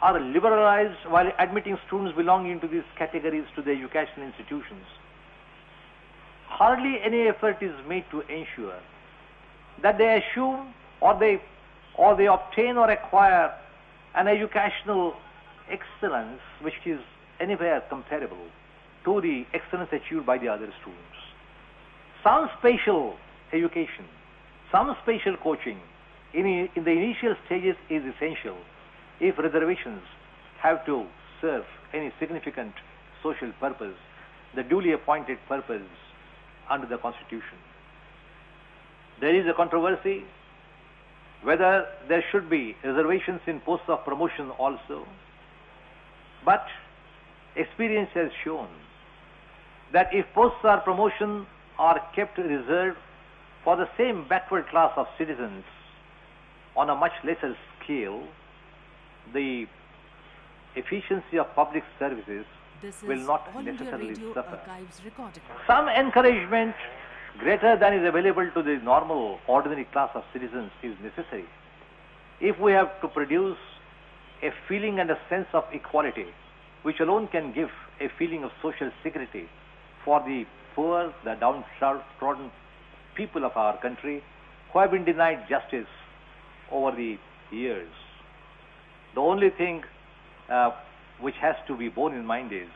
are 0.00 0.18
liberalized 0.18 1.04
while 1.08 1.30
admitting 1.38 1.76
students 1.86 2.16
belonging 2.16 2.58
to 2.60 2.68
these 2.68 2.88
categories 2.96 3.44
to 3.54 3.60
the 3.60 3.72
educational 3.72 4.26
institutions, 4.26 4.86
hardly 6.48 6.98
any 7.04 7.28
effort 7.28 7.62
is 7.62 7.74
made 7.88 8.04
to 8.10 8.20
ensure 8.22 8.78
that 9.82 9.98
they 9.98 10.22
assume 10.22 10.74
or 11.00 11.18
they 11.18 11.40
or 11.96 12.16
they 12.16 12.26
obtain 12.26 12.76
or 12.76 12.90
acquire 12.90 13.52
an 14.14 14.28
educational 14.28 15.14
excellence 15.70 16.40
which 16.62 16.74
is 16.86 17.00
anywhere 17.40 17.82
comparable 17.88 18.46
to 19.04 19.20
the 19.20 19.46
excellence 19.54 19.90
achieved 19.92 20.26
by 20.26 20.38
the 20.38 20.48
other 20.48 20.72
students. 20.80 21.18
Some 22.24 22.48
spatial 22.58 23.16
education, 23.52 24.04
some 24.72 24.96
spatial 25.02 25.36
coaching 25.36 25.78
in, 26.34 26.68
in 26.74 26.84
the 26.84 26.90
initial 26.90 27.36
stages 27.46 27.76
is 27.88 28.02
essential 28.04 28.56
if 29.20 29.38
reservations 29.38 30.02
have 30.60 30.84
to 30.86 31.06
serve 31.40 31.64
any 31.92 32.12
significant 32.18 32.72
social 33.22 33.52
purpose, 33.60 33.96
the 34.54 34.62
duly 34.62 34.92
appointed 34.92 35.38
purpose 35.48 35.82
under 36.70 36.86
the 36.86 36.98
Constitution. 36.98 37.58
There 39.20 39.34
is 39.34 39.46
a 39.48 39.54
controversy 39.54 40.24
whether 41.42 41.86
there 42.08 42.24
should 42.30 42.50
be 42.50 42.76
reservations 42.84 43.40
in 43.46 43.60
posts 43.60 43.88
of 43.88 44.04
promotion 44.04 44.50
also. 44.50 45.06
But 46.44 46.66
experience 47.56 48.10
has 48.14 48.30
shown 48.44 48.68
that 49.92 50.08
if 50.12 50.26
posts 50.34 50.58
of 50.64 50.84
promotion 50.84 51.46
are 51.78 52.00
kept 52.14 52.38
reserved 52.38 52.98
for 53.64 53.76
the 53.76 53.88
same 53.96 54.26
backward 54.28 54.66
class 54.68 54.92
of 54.96 55.06
citizens 55.16 55.64
on 56.76 56.90
a 56.90 56.94
much 56.94 57.12
lesser 57.24 57.56
scale, 57.82 58.22
the 59.32 59.66
efficiency 60.74 61.38
of 61.38 61.46
public 61.54 61.84
services 61.98 62.44
will 63.06 63.26
not 63.26 63.64
necessarily 63.64 64.14
suffer. 64.34 64.60
Some 65.66 65.88
encouragement 65.88 66.74
greater 67.38 67.76
than 67.76 67.94
is 67.94 68.08
available 68.08 68.50
to 68.54 68.62
the 68.62 68.76
normal, 68.82 69.38
ordinary 69.46 69.84
class 69.86 70.10
of 70.14 70.24
citizens 70.32 70.70
is 70.82 70.94
necessary. 71.02 71.44
If 72.40 72.58
we 72.58 72.72
have 72.72 73.00
to 73.00 73.08
produce 73.08 73.58
a 74.42 74.50
feeling 74.68 75.00
and 75.00 75.10
a 75.10 75.18
sense 75.28 75.48
of 75.52 75.64
equality, 75.72 76.26
which 76.82 77.00
alone 77.00 77.28
can 77.28 77.52
give 77.52 77.70
a 78.00 78.08
feeling 78.18 78.44
of 78.44 78.50
social 78.62 78.90
security 79.02 79.48
for 80.04 80.20
the 80.20 80.46
poor, 80.74 81.12
the 81.24 81.34
downtrodden 81.34 82.50
people 83.14 83.44
of 83.44 83.56
our 83.56 83.76
country 83.78 84.22
who 84.72 84.78
have 84.78 84.90
been 84.92 85.04
denied 85.04 85.48
justice 85.48 85.88
over 86.70 86.94
the 86.94 87.18
years. 87.50 87.90
The 89.14 89.20
only 89.20 89.50
thing 89.50 89.82
uh, 90.48 90.70
which 91.20 91.34
has 91.36 91.56
to 91.66 91.76
be 91.76 91.88
borne 91.88 92.14
in 92.14 92.24
mind 92.24 92.52
is 92.52 92.68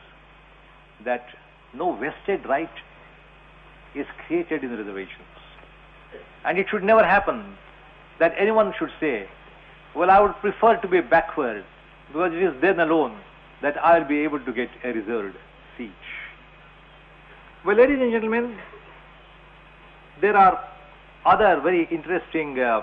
that 1.05 1.27
no 1.73 1.93
vested 1.93 2.45
right 2.45 2.69
is 3.95 4.05
created 4.25 4.63
in 4.63 4.71
the 4.71 4.77
reservations. 4.77 5.21
And 6.45 6.57
it 6.57 6.67
should 6.69 6.83
never 6.83 7.03
happen 7.03 7.57
that 8.19 8.33
anyone 8.37 8.73
should 8.77 8.91
say, 8.99 9.27
well, 9.95 10.09
I 10.09 10.19
would 10.19 10.35
prefer 10.41 10.77
to 10.77 10.87
be 10.87 11.01
backward 11.01 11.63
because 12.07 12.33
it 12.33 12.43
is 12.43 12.53
then 12.61 12.79
alone 12.79 13.19
that 13.61 13.77
I 13.83 13.97
will 13.97 14.07
be 14.07 14.19
able 14.19 14.39
to 14.39 14.51
get 14.51 14.69
a 14.83 14.91
reserved 14.91 15.37
seat. 15.77 15.91
Well, 17.65 17.77
ladies 17.77 17.99
and 18.01 18.11
gentlemen, 18.11 18.57
there 20.19 20.35
are 20.35 20.67
other 21.25 21.61
very 21.61 21.87
interesting 21.89 22.59
uh, 22.59 22.81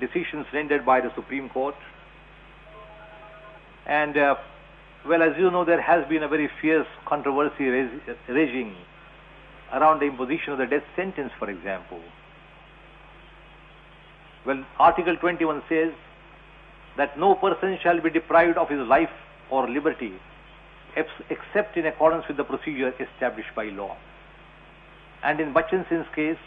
decisions 0.00 0.46
rendered 0.52 0.86
by 0.86 1.00
the 1.00 1.12
Supreme 1.14 1.48
Court. 1.48 1.74
And, 3.86 4.16
uh, 4.16 4.36
well, 5.08 5.22
as 5.22 5.36
you 5.38 5.50
know, 5.50 5.64
there 5.64 5.80
has 5.80 6.06
been 6.08 6.22
a 6.22 6.28
very 6.28 6.50
fierce 6.60 6.86
controversy 7.06 7.64
raging 8.28 8.74
around 9.72 10.00
the 10.00 10.06
imposition 10.06 10.52
of 10.52 10.58
the 10.58 10.66
death 10.66 10.84
sentence, 10.94 11.32
for 11.38 11.50
example. 11.50 12.00
Well, 14.44 14.64
Article 14.78 15.16
21 15.16 15.62
says 15.68 15.92
that 16.96 17.18
no 17.18 17.34
person 17.34 17.78
shall 17.82 18.00
be 18.00 18.10
deprived 18.10 18.56
of 18.58 18.68
his 18.68 18.86
life 18.86 19.10
or 19.50 19.68
liberty 19.68 20.12
except 21.28 21.76
in 21.76 21.86
accordance 21.86 22.26
with 22.26 22.38
the 22.38 22.44
procedure 22.44 22.92
established 22.98 23.54
by 23.54 23.64
law. 23.66 23.96
And 25.22 25.40
in 25.40 25.52
Bachan 25.52 25.86
case, 26.14 26.38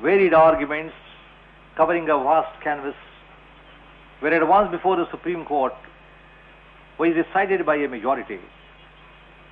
varied 0.00 0.32
arguments 0.32 0.94
covering 1.76 2.08
a 2.08 2.16
vast 2.18 2.62
canvas 2.62 2.94
were 4.22 4.28
advanced 4.28 4.70
before 4.70 4.96
the 4.96 5.10
Supreme 5.10 5.44
Court, 5.44 5.74
was 6.98 7.14
decided 7.14 7.66
by 7.66 7.76
a 7.76 7.88
majority 7.88 8.38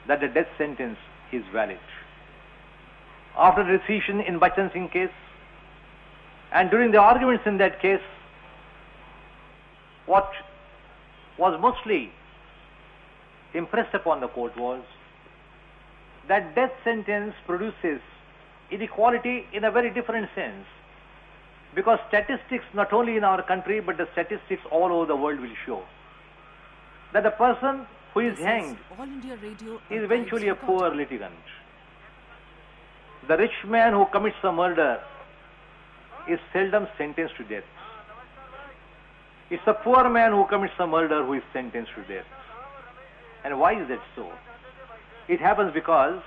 that 0.06 0.20
the 0.20 0.28
death 0.28 0.48
sentence 0.58 0.98
is 1.32 1.42
valid. 1.52 1.78
After 3.36 3.64
the 3.64 3.78
decision 3.78 4.20
in 4.20 4.38
Bachan 4.38 4.72
Singh 4.72 4.88
case, 4.88 5.10
and 6.52 6.70
during 6.70 6.92
the 6.92 6.98
arguments 6.98 7.44
in 7.46 7.58
that 7.58 7.80
case, 7.80 8.00
what 10.06 10.30
was 11.38 11.58
mostly 11.60 12.12
impressed 13.54 13.94
upon 13.94 14.20
the 14.20 14.28
court 14.28 14.56
was 14.56 14.82
that 16.28 16.54
death 16.54 16.72
sentence 16.84 17.34
produces 17.46 18.00
inequality 18.70 19.46
in 19.52 19.64
a 19.64 19.70
very 19.70 19.92
different 19.92 20.28
sense. 20.34 20.66
Because 21.74 21.98
statistics, 22.08 22.64
not 22.74 22.92
only 22.92 23.16
in 23.16 23.24
our 23.24 23.42
country, 23.42 23.80
but 23.80 23.96
the 23.96 24.06
statistics 24.12 24.62
all 24.70 24.92
over 24.92 25.06
the 25.06 25.16
world 25.16 25.40
will 25.40 25.56
show 25.64 25.82
that 27.12 27.22
the 27.22 27.30
person 27.30 27.86
who 28.14 28.20
is 28.20 28.32
This 28.32 28.40
is 28.40 28.44
hanged 28.44 28.76
Radio 29.42 29.80
is 29.90 30.02
eventually 30.02 30.48
a 30.48 30.54
poor 30.54 30.94
litigant. 30.94 31.34
The 33.28 33.36
rich 33.36 33.64
man 33.66 33.92
who 33.92 34.06
commits 34.06 34.36
a 34.42 34.52
murder 34.52 35.00
is 36.28 36.38
seldom 36.52 36.88
sentenced 36.98 37.36
to 37.36 37.44
death. 37.44 37.64
It's 39.50 39.64
the 39.64 39.74
poor 39.74 40.08
man 40.08 40.32
who 40.32 40.46
commits 40.46 40.74
a 40.78 40.86
murder 40.86 41.24
who 41.24 41.34
is 41.34 41.42
sentenced 41.52 41.92
to 41.94 42.02
death. 42.02 42.26
And 43.44 43.58
why 43.60 43.80
is 43.80 43.88
that 43.88 44.00
so? 44.16 44.30
It 45.28 45.40
happens 45.40 45.72
because 45.72 46.20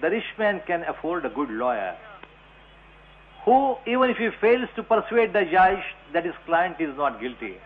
the 0.00 0.10
rich 0.10 0.24
man 0.38 0.62
can 0.66 0.82
afford 0.84 1.24
a 1.24 1.28
good 1.28 1.50
lawyer 1.50 1.96
who, 3.44 3.76
even 3.86 4.10
if 4.10 4.16
he 4.16 4.28
fails 4.40 4.68
to 4.76 4.82
persuade 4.82 5.32
the 5.32 5.44
judge 5.44 5.82
that 6.12 6.24
his 6.24 6.34
client 6.44 6.76
is 6.80 6.96
not 6.96 7.20
guilty, 7.20 7.56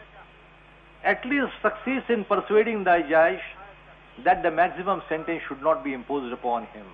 at 1.05 1.24
least 1.24 1.53
succeeds 1.62 2.05
in 2.09 2.24
persuading 2.24 2.84
the 2.84 3.05
judge 3.09 3.40
that 4.24 4.42
the 4.42 4.51
maximum 4.51 5.03
sentence 5.09 5.42
should 5.48 5.62
not 5.62 5.82
be 5.82 5.92
imposed 5.92 6.32
upon 6.32 6.66
him. 6.66 6.86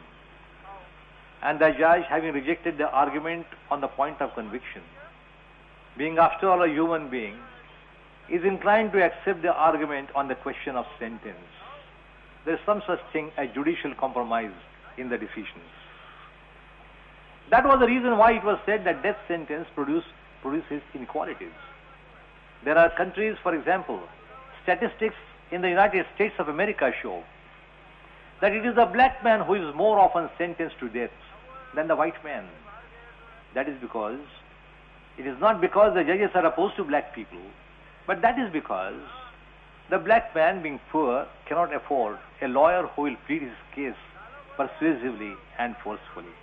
And 1.43 1.59
the 1.59 1.75
judge, 1.79 2.05
having 2.09 2.33
rejected 2.33 2.79
the 2.79 2.89
argument 2.91 3.47
on 3.71 3.81
the 3.81 3.89
point 3.89 4.21
of 4.21 4.35
conviction, 4.35 4.83
being 5.97 6.19
after 6.19 6.49
all 6.49 6.63
a 6.63 6.69
human 6.69 7.09
being, 7.09 7.37
is 8.29 8.45
inclined 8.45 8.93
to 8.93 9.03
accept 9.03 9.43
the 9.43 9.53
argument 9.53 10.09
on 10.15 10.29
the 10.29 10.35
question 10.35 10.77
of 10.77 10.87
sentence. 10.99 11.37
There 12.45 12.55
is 12.55 12.61
some 12.65 12.83
such 12.87 13.01
thing 13.13 13.33
as 13.37 13.49
judicial 13.55 13.95
compromise 13.95 14.53
in 14.97 15.09
the 15.09 15.19
decisions. 15.19 15.71
That 17.51 17.65
was 17.65 17.79
the 17.81 17.87
reason 17.87 18.19
why 18.19 18.33
it 18.33 18.45
was 18.45 18.59
said 18.67 18.85
that 18.85 19.03
death 19.03 19.19
sentence 19.29 19.69
produce, 19.75 20.05
produces 20.43 20.83
inequalities. 20.95 21.55
There 22.67 22.77
are 22.77 22.91
countries, 22.91 23.37
for 23.45 23.55
example, 23.55 24.01
statistics 24.65 25.15
in 25.53 25.63
the 25.63 25.69
United 25.69 26.05
States 26.17 26.35
of 26.41 26.49
America 26.49 26.91
show 27.01 27.23
that 28.41 28.53
it 28.53 28.67
is 28.67 28.75
the 28.75 28.87
black 28.87 29.23
man 29.23 29.43
who 29.43 29.55
is 29.55 29.73
more 29.77 30.01
often 30.01 30.29
sentenced 30.37 30.77
to 30.81 30.89
death 30.89 31.13
than 31.77 31.87
the 31.87 31.95
white 31.95 32.25
man. 32.25 32.45
That 33.55 33.69
is 33.69 33.81
because 33.81 34.19
it 35.17 35.29
is 35.29 35.39
not 35.41 35.61
because 35.61 35.95
the 35.95 36.03
judges 36.03 36.31
are 36.35 36.45
opposed 36.45 36.75
to 36.79 36.83
black 36.83 37.15
people, 37.15 37.39
but 38.05 38.21
that 38.23 38.37
is 38.37 38.53
because 38.53 39.01
the 39.89 39.99
black 39.99 40.35
man, 40.35 40.61
being 40.61 40.81
poor, 40.91 41.25
cannot 41.47 41.73
afford 41.73 42.19
a 42.43 42.49
lawyer 42.49 42.89
who 42.89 43.03
will 43.03 43.17
plead 43.29 43.43
his 43.43 43.59
case 43.77 43.95
persuasively 44.57 45.35
and 45.61 45.77
forcefully. 45.85 46.35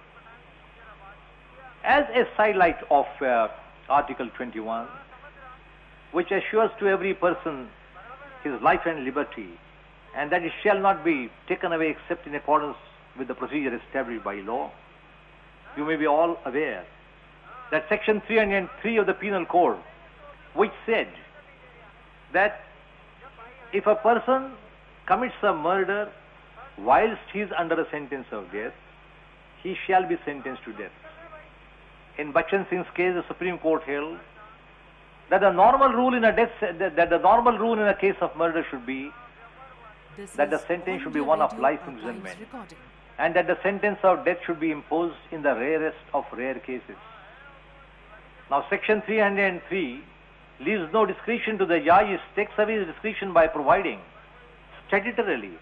As 1.84 2.05
a 2.15 2.24
sidelight 2.38 2.78
of 2.89 3.07
uh, 3.21 3.49
Article 3.89 4.30
21, 4.38 4.88
which 6.14 6.32
assures 6.32 6.72
to 6.80 6.88
every 6.88 7.14
person 7.14 7.70
his 8.43 8.61
life 8.61 8.82
and 8.86 9.03
liberty, 9.03 9.49
and 10.16 10.32
that 10.32 10.43
it 10.43 10.51
shall 10.61 10.80
not 10.80 11.03
be 11.03 11.30
taken 11.47 11.74
away 11.74 11.89
except 11.89 12.28
in 12.28 12.36
accordance 12.36 12.78
with 13.18 13.28
the 13.28 13.34
procedure 13.34 13.76
established 13.76 14.24
by 14.24 14.36
law, 14.36 14.72
you 15.76 15.86
may 15.86 15.95
be 15.95 16.07
all 16.07 16.38
aware 16.45 16.86
that 17.72 17.86
Section 17.89 18.22
303 18.28 18.97
of 18.97 19.07
the 19.07 19.14
Penal 19.14 19.45
Code, 19.45 19.78
which 20.53 20.72
said 20.86 21.07
that 22.32 22.61
if 23.72 23.88
a 23.88 23.95
person 23.95 24.51
commits 25.07 25.36
a 25.41 25.53
murder 25.53 26.11
whilst 26.78 27.22
he 27.32 27.41
is 27.41 27.49
under 27.57 27.80
a 27.80 27.89
sentence 27.89 28.28
of 28.32 28.51
death, 28.51 28.74
he 29.64 29.76
shall 29.88 30.07
be 30.07 30.18
sentenced 30.26 30.64
to 30.66 30.74
death. 30.74 30.91
In 32.18 32.34
Bachan 32.34 32.70
Singh's 32.70 32.88
case, 32.93 33.16
the 33.16 33.24
Supreme 33.28 33.57
Court 33.57 33.82
held 33.84 34.20
that 35.34 35.41
the 35.41 35.51
normal 35.51 35.89
rule 35.89 36.13
in 36.13 36.23
a 36.25 36.31
death 36.31 36.51
that 36.95 37.09
the 37.09 37.17
normal 37.17 37.57
rule 37.57 37.73
in 37.73 37.88
a 37.88 37.95
case 37.95 38.17
of 38.21 38.36
murder 38.41 38.63
should 38.69 38.86
be 38.86 39.11
This 40.15 40.31
that 40.34 40.51
the 40.51 40.59
sentence 40.59 41.01
should 41.01 41.13
be 41.13 41.21
one 41.21 41.41
of 41.41 41.57
life 41.57 41.79
imprisonment. 41.88 42.38
and 43.17 43.36
that 43.36 43.47
the 43.47 43.57
sentence 43.63 43.97
of 44.03 44.25
death 44.25 44.43
should 44.45 44.59
be 44.59 44.69
imposed 44.69 45.15
in 45.31 45.41
the 45.41 45.53
rarest 45.55 46.11
of 46.13 46.27
rare 46.41 46.59
cases. 46.67 46.99
Now, 48.51 48.59
Section 48.69 49.01
303 49.07 50.03
leaves 50.67 50.93
no 50.93 51.03
discretion 51.07 51.57
to 51.57 51.65
the 51.65 51.79
judge, 51.79 52.09
it 52.09 52.21
takes 52.36 52.53
away 52.59 52.77
his 52.77 52.86
discretion 52.93 53.34
by 53.34 53.47
providing 53.47 53.99
statutorily 54.88 55.53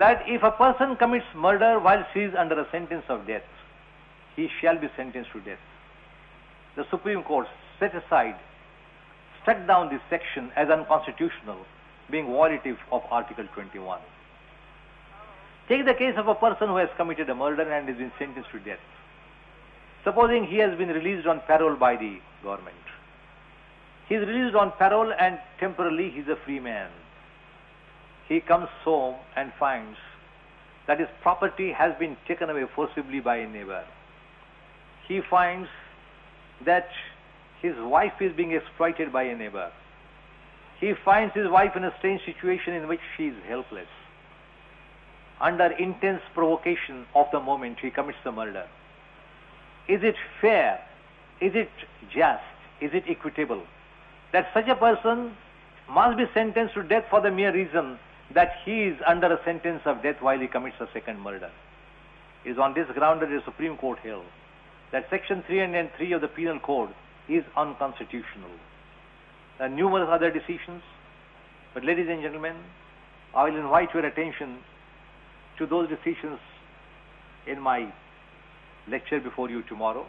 that 0.00 0.24
if 0.26 0.42
a 0.42 0.50
person 0.50 0.96
commits 0.96 1.26
murder 1.36 1.78
while 1.78 2.04
he 2.12 2.22
is 2.32 2.34
under 2.34 2.60
a 2.60 2.68
sentence 2.72 3.04
of 3.08 3.24
death, 3.28 3.46
he 4.34 4.50
shall 4.60 4.76
be 4.76 4.90
sentenced 4.96 5.30
to 5.38 5.40
death. 5.52 5.64
The 6.74 6.84
Supreme 6.90 7.22
Court 7.22 7.46
set 7.78 7.94
aside, 7.94 8.36
struck 9.48 9.66
down 9.66 9.88
this 9.88 10.02
section 10.10 10.50
as 10.56 10.68
unconstitutional, 10.68 11.56
being 12.10 12.26
violative 12.26 12.76
of 12.92 13.02
Article 13.10 13.46
21. 13.54 13.98
Take 15.68 15.86
the 15.86 15.94
case 15.94 16.14
of 16.18 16.28
a 16.28 16.34
person 16.34 16.68
who 16.68 16.76
has 16.76 16.90
committed 16.98 17.30
a 17.30 17.34
murder 17.34 17.62
and 17.62 17.88
has 17.88 17.96
been 17.96 18.12
sentenced 18.18 18.50
to 18.50 18.58
death. 18.58 18.78
Supposing 20.04 20.44
he 20.44 20.58
has 20.58 20.76
been 20.76 20.90
released 20.90 21.26
on 21.26 21.40
parole 21.46 21.76
by 21.76 21.96
the 21.96 22.18
government. 22.42 22.76
He 24.08 24.16
is 24.16 24.26
released 24.26 24.54
on 24.54 24.72
parole 24.72 25.12
and 25.18 25.38
temporarily 25.58 26.10
he 26.10 26.20
is 26.20 26.28
a 26.28 26.36
free 26.44 26.60
man. 26.60 26.90
He 28.28 28.40
comes 28.40 28.68
home 28.84 29.16
and 29.34 29.50
finds 29.58 29.96
that 30.86 31.00
his 31.00 31.08
property 31.22 31.72
has 31.72 31.94
been 31.98 32.18
taken 32.26 32.50
away 32.50 32.64
forcibly 32.74 33.20
by 33.20 33.36
a 33.36 33.48
neighbor. 33.48 33.84
He 35.06 35.22
finds 35.30 35.68
that 36.66 36.88
his 37.62 37.76
wife 37.76 38.20
is 38.20 38.32
being 38.34 38.52
exploited 38.52 39.12
by 39.12 39.24
a 39.24 39.36
neighbor. 39.36 39.70
He 40.80 40.94
finds 41.04 41.34
his 41.34 41.48
wife 41.48 41.74
in 41.76 41.84
a 41.84 41.94
strange 41.98 42.24
situation 42.24 42.74
in 42.74 42.86
which 42.86 43.00
she 43.16 43.28
is 43.28 43.34
helpless. 43.46 43.88
Under 45.40 45.66
intense 45.66 46.22
provocation 46.34 47.06
of 47.14 47.26
the 47.32 47.40
moment, 47.40 47.78
he 47.80 47.90
commits 47.90 48.18
the 48.24 48.32
murder. 48.32 48.66
Is 49.88 50.02
it 50.02 50.16
fair? 50.40 50.80
Is 51.40 51.54
it 51.54 51.70
just? 52.12 52.42
Is 52.80 52.90
it 52.92 53.04
equitable? 53.08 53.62
That 54.32 54.50
such 54.52 54.68
a 54.68 54.74
person 54.76 55.36
must 55.88 56.16
be 56.18 56.26
sentenced 56.34 56.74
to 56.74 56.82
death 56.82 57.04
for 57.10 57.20
the 57.20 57.30
mere 57.30 57.52
reason 57.52 57.98
that 58.34 58.52
he 58.64 58.84
is 58.84 58.98
under 59.06 59.32
a 59.32 59.42
sentence 59.44 59.82
of 59.84 60.02
death 60.02 60.20
while 60.20 60.38
he 60.38 60.46
commits 60.46 60.76
a 60.80 60.88
second 60.92 61.20
murder. 61.20 61.50
It 62.44 62.50
is 62.50 62.58
on 62.58 62.74
this 62.74 62.88
ground 62.90 63.22
that 63.22 63.30
the 63.30 63.42
Supreme 63.44 63.76
Court 63.76 63.98
held 64.00 64.24
that 64.92 65.08
Section 65.10 65.42
303 65.46 66.12
of 66.12 66.20
the 66.20 66.28
Penal 66.28 66.58
Code 66.60 66.90
is 67.28 67.44
unconstitutional. 67.56 68.50
There 69.58 69.66
are 69.66 69.70
numerous 69.70 70.08
other 70.10 70.30
decisions, 70.30 70.82
but 71.74 71.84
ladies 71.84 72.06
and 72.08 72.22
gentlemen, 72.22 72.56
I 73.34 73.44
will 73.44 73.56
invite 73.56 73.92
your 73.92 74.06
attention 74.06 74.58
to 75.58 75.66
those 75.66 75.88
decisions 75.88 76.38
in 77.46 77.60
my 77.60 77.92
lecture 78.88 79.20
before 79.20 79.50
you 79.50 79.62
tomorrow. 79.68 80.06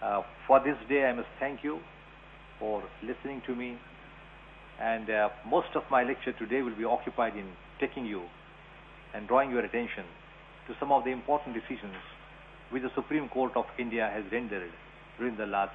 Uh, 0.00 0.22
for 0.46 0.60
this 0.60 0.76
day, 0.88 1.04
I 1.04 1.12
must 1.12 1.28
thank 1.40 1.64
you 1.64 1.80
for 2.58 2.82
listening 3.02 3.42
to 3.46 3.54
me, 3.54 3.78
and 4.80 5.10
uh, 5.10 5.28
most 5.46 5.68
of 5.74 5.82
my 5.90 6.04
lecture 6.04 6.32
today 6.32 6.62
will 6.62 6.76
be 6.76 6.84
occupied 6.84 7.36
in 7.36 7.46
taking 7.80 8.06
you 8.06 8.22
and 9.14 9.26
drawing 9.26 9.50
your 9.50 9.64
attention 9.64 10.04
to 10.68 10.74
some 10.78 10.92
of 10.92 11.04
the 11.04 11.10
important 11.10 11.54
decisions 11.54 11.96
which 12.70 12.82
the 12.82 12.90
Supreme 12.94 13.28
Court 13.28 13.52
of 13.56 13.64
India 13.78 14.08
has 14.12 14.24
rendered 14.30 14.70
during 15.18 15.36
the 15.36 15.46
last 15.46 15.74